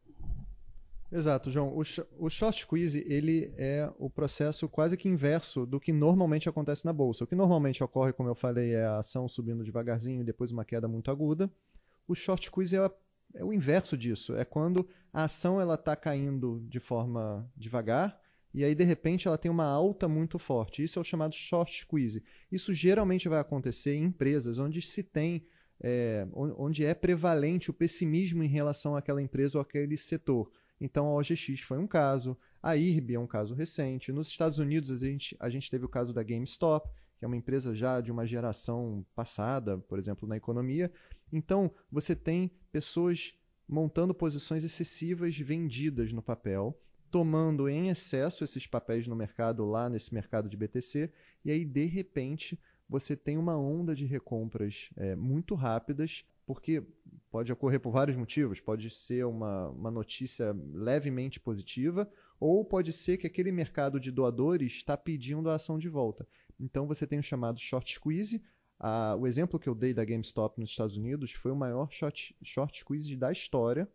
Exato, 1.13 1.51
João. 1.51 1.77
O, 1.77 1.83
o 2.19 2.31
short 2.31 2.61
squeeze 2.61 3.05
ele 3.09 3.53
é 3.57 3.91
o 3.99 4.09
processo 4.09 4.69
quase 4.69 4.97
que 4.97 5.09
inverso 5.09 5.67
do 5.67 5.81
que 5.81 5.93
normalmente 5.93 6.49
acontece 6.49 6.85
na 6.85 6.93
bolsa. 6.93 7.25
O 7.25 7.27
que 7.27 7.35
normalmente 7.35 7.83
ocorre, 7.83 8.13
como 8.13 8.29
eu 8.29 8.35
falei, 8.35 8.75
é 8.75 8.85
a 8.85 8.99
ação 8.99 9.29
subindo 9.29 9.65
devagarzinho 9.65 10.21
e 10.21 10.25
depois 10.25 10.53
uma 10.53 10.65
queda 10.65 10.87
muito 10.87 11.11
aguda. 11.11 11.51
O 12.07 12.15
short 12.15 12.47
squeeze 12.47 12.77
é, 12.77 12.91
é 13.35 13.45
o 13.45 13.53
inverso 13.53 13.97
disso. 13.97 14.37
É 14.37 14.45
quando 14.45 14.89
a 15.13 15.25
ação 15.25 15.61
ela 15.61 15.75
está 15.75 15.97
caindo 15.97 16.65
de 16.69 16.79
forma 16.79 17.51
devagar 17.57 18.21
e 18.55 18.65
aí 18.65 18.75
de 18.75 18.85
repente 18.85 19.27
ela 19.27 19.39
tem 19.39 19.51
uma 19.51 19.67
alta 19.67 20.07
muito 20.07 20.39
forte. 20.39 20.83
Isso 20.85 20.99
é 20.99 21.03
o 21.03 21.05
chamado 21.05 21.35
short 21.35 21.81
squeeze. 21.81 22.23
Isso 22.53 22.73
geralmente 22.73 23.29
vai 23.29 23.41
acontecer 23.41 23.95
em 23.95 24.05
empresas 24.05 24.61
onde 24.61 24.81
se 24.81 25.03
tem 25.03 25.45
é, 25.83 26.27
onde 26.35 26.85
é 26.85 26.93
prevalente 26.95 27.71
o 27.71 27.75
pessimismo 27.75 28.43
em 28.43 28.49
relação 28.49 28.95
àquela 28.95 29.23
empresa 29.23 29.59
ou 29.59 29.63
àquele 29.63 29.97
setor. 29.97 30.51
Então 30.81 31.07
a 31.07 31.15
OGX 31.15 31.61
foi 31.61 31.79
um 31.79 31.87
caso, 31.87 32.37
a 32.63 32.77
IRB 32.77 33.15
é 33.15 33.21
um 33.21 33.27
caso 33.27 33.55
recente. 33.55 34.13
Nos 34.13 34.29
Estados 34.29 34.59
Unidos 34.59 34.91
a 34.91 34.97
gente, 34.97 35.37
a 35.39 35.49
gente 35.49 35.71
teve 35.71 35.85
o 35.85 35.89
caso 35.89 36.13
da 36.13 36.23
GameStop, 36.23 36.89
que 37.19 37.25
é 37.25 37.29
uma 37.29 37.37
empresa 37.37 37.75
já 37.75 38.01
de 38.01 38.11
uma 38.11 38.27
geração 38.27 39.05
passada, 39.15 39.77
por 39.77 39.99
exemplo, 39.99 40.27
na 40.27 40.39
economia. 40.39 40.91
Então, 41.31 41.71
você 41.93 42.17
tem 42.17 42.51
pessoas 42.73 43.35
montando 43.69 44.15
posições 44.15 44.65
excessivas 44.65 45.37
vendidas 45.37 46.13
no 46.13 46.23
papel, 46.23 46.77
tomando 47.11 47.69
em 47.69 47.89
excesso 47.89 48.43
esses 48.43 48.67
papéis 48.67 49.07
no 49.07 49.15
mercado, 49.15 49.67
lá 49.67 49.89
nesse 49.89 50.15
mercado 50.15 50.49
de 50.49 50.57
BTC, 50.57 51.13
e 51.45 51.51
aí, 51.51 51.65
de 51.65 51.85
repente, 51.85 52.59
você 52.89 53.15
tem 53.15 53.37
uma 53.37 53.57
onda 53.57 53.95
de 53.95 54.07
recompras 54.07 54.89
é, 54.97 55.15
muito 55.15 55.55
rápidas, 55.55 56.25
porque 56.47 56.83
pode 57.31 57.53
ocorrer 57.53 57.81
por 57.81 57.93
vários 57.93 58.17
motivos. 58.17 58.61
Pode 58.61 58.91
ser 58.91 59.25
uma, 59.25 59.69
uma 59.69 59.91
notícia 59.91 60.55
levemente 60.73 61.39
positiva, 61.39 62.11
ou 62.39 62.65
pode 62.65 62.93
ser 62.93 63.19
que 63.19 63.27
aquele 63.27 63.53
mercado 63.53 64.01
de 64.01 64.11
doadores 64.11 64.73
está 64.73 64.97
pedindo 64.97 65.51
a 65.51 65.55
ação 65.55 65.79
de 65.79 65.89
volta. 65.89 66.27
Então 66.59 66.87
você 66.87 67.07
tem 67.07 67.19
o 67.19 67.23
chamado 67.23 67.59
short 67.59 67.93
squeeze. 67.93 68.43
O 69.19 69.27
exemplo 69.27 69.61
que 69.61 69.69
eu 69.69 69.75
dei 69.75 69.93
da 69.93 70.05
GameStop 70.05 70.59
nos 70.59 70.71
Estados 70.71 70.97
Unidos 70.97 71.33
foi 71.33 71.53
o 71.53 71.57
maior 71.57 71.91
short, 71.91 72.35
short 72.43 72.79
squeeze 72.79 73.15
da 73.15 73.31
história. 73.31 73.89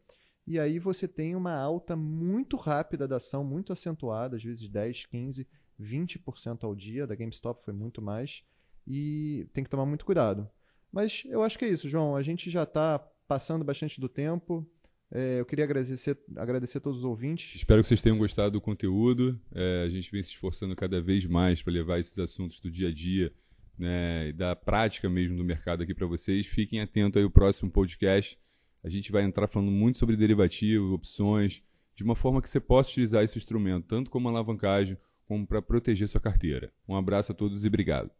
E 0.47 0.59
aí 0.59 0.77
você 0.77 1.07
tem 1.07 1.35
uma 1.35 1.55
alta 1.55 1.95
muito 1.95 2.55
rápida 2.55 3.07
da 3.07 3.15
ação, 3.15 3.43
muito 3.43 3.73
acentuada, 3.73 4.35
às 4.35 4.43
vezes 4.43 4.69
10, 4.69 5.07
15, 5.07 5.47
20% 5.81 6.63
ao 6.63 6.75
dia. 6.75 7.07
Da 7.07 7.15
GameStop 7.15 7.65
foi 7.65 7.73
muito 7.73 7.99
mais 7.99 8.43
e 8.87 9.47
tem 9.53 9.63
que 9.63 9.69
tomar 9.69 9.87
muito 9.87 10.05
cuidado. 10.05 10.47
Mas 10.95 11.23
eu 11.25 11.43
acho 11.43 11.59
que 11.59 11.65
é 11.65 11.67
isso, 11.67 11.89
João. 11.89 12.15
A 12.15 12.23
gente 12.23 12.49
já 12.49 12.63
está 12.63 12.99
passando 13.27 13.65
bastante 13.65 13.99
do 13.99 14.07
tempo. 14.07 14.65
É, 15.11 15.41
eu 15.41 15.45
queria 15.45 15.65
agradecer, 15.65 16.17
agradecer 16.37 16.77
a 16.77 16.81
todos 16.81 16.99
os 16.99 17.05
ouvintes. 17.05 17.53
Espero 17.53 17.81
que 17.81 17.87
vocês 17.89 18.01
tenham 18.01 18.17
gostado 18.17 18.51
do 18.51 18.61
conteúdo. 18.61 19.37
É, 19.53 19.83
a 19.85 19.89
gente 19.89 20.09
vem 20.09 20.23
se 20.23 20.29
esforçando 20.29 20.73
cada 20.73 21.01
vez 21.01 21.25
mais 21.25 21.61
para 21.61 21.73
levar 21.73 21.99
esses 21.99 22.17
assuntos 22.17 22.61
do 22.61 22.71
dia 22.71 22.87
a 22.87 22.93
dia 22.93 23.33
né, 23.77 24.31
da 24.31 24.55
prática 24.55 25.09
mesmo 25.09 25.35
do 25.35 25.43
mercado 25.43 25.83
aqui 25.83 25.93
para 25.93 26.07
vocês. 26.07 26.47
Fiquem 26.47 26.79
atentos 26.79 27.17
aí 27.17 27.25
ao 27.25 27.29
próximo 27.29 27.69
podcast. 27.69 28.39
A 28.81 28.87
gente 28.87 29.11
vai 29.11 29.23
entrar 29.23 29.49
falando 29.49 29.71
muito 29.71 29.97
sobre 29.97 30.15
derivativo, 30.15 30.93
opções, 30.93 31.61
de 31.93 32.05
uma 32.05 32.15
forma 32.15 32.41
que 32.41 32.49
você 32.49 32.61
possa 32.61 32.89
utilizar 32.91 33.21
esse 33.21 33.37
instrumento 33.37 33.85
tanto 33.85 34.09
como 34.09 34.29
alavancagem 34.29 34.97
como 35.25 35.45
para 35.45 35.61
proteger 35.61 36.07
sua 36.07 36.21
carteira. 36.21 36.71
Um 36.87 36.95
abraço 36.95 37.33
a 37.33 37.35
todos 37.35 37.65
e 37.65 37.67
obrigado. 37.67 38.11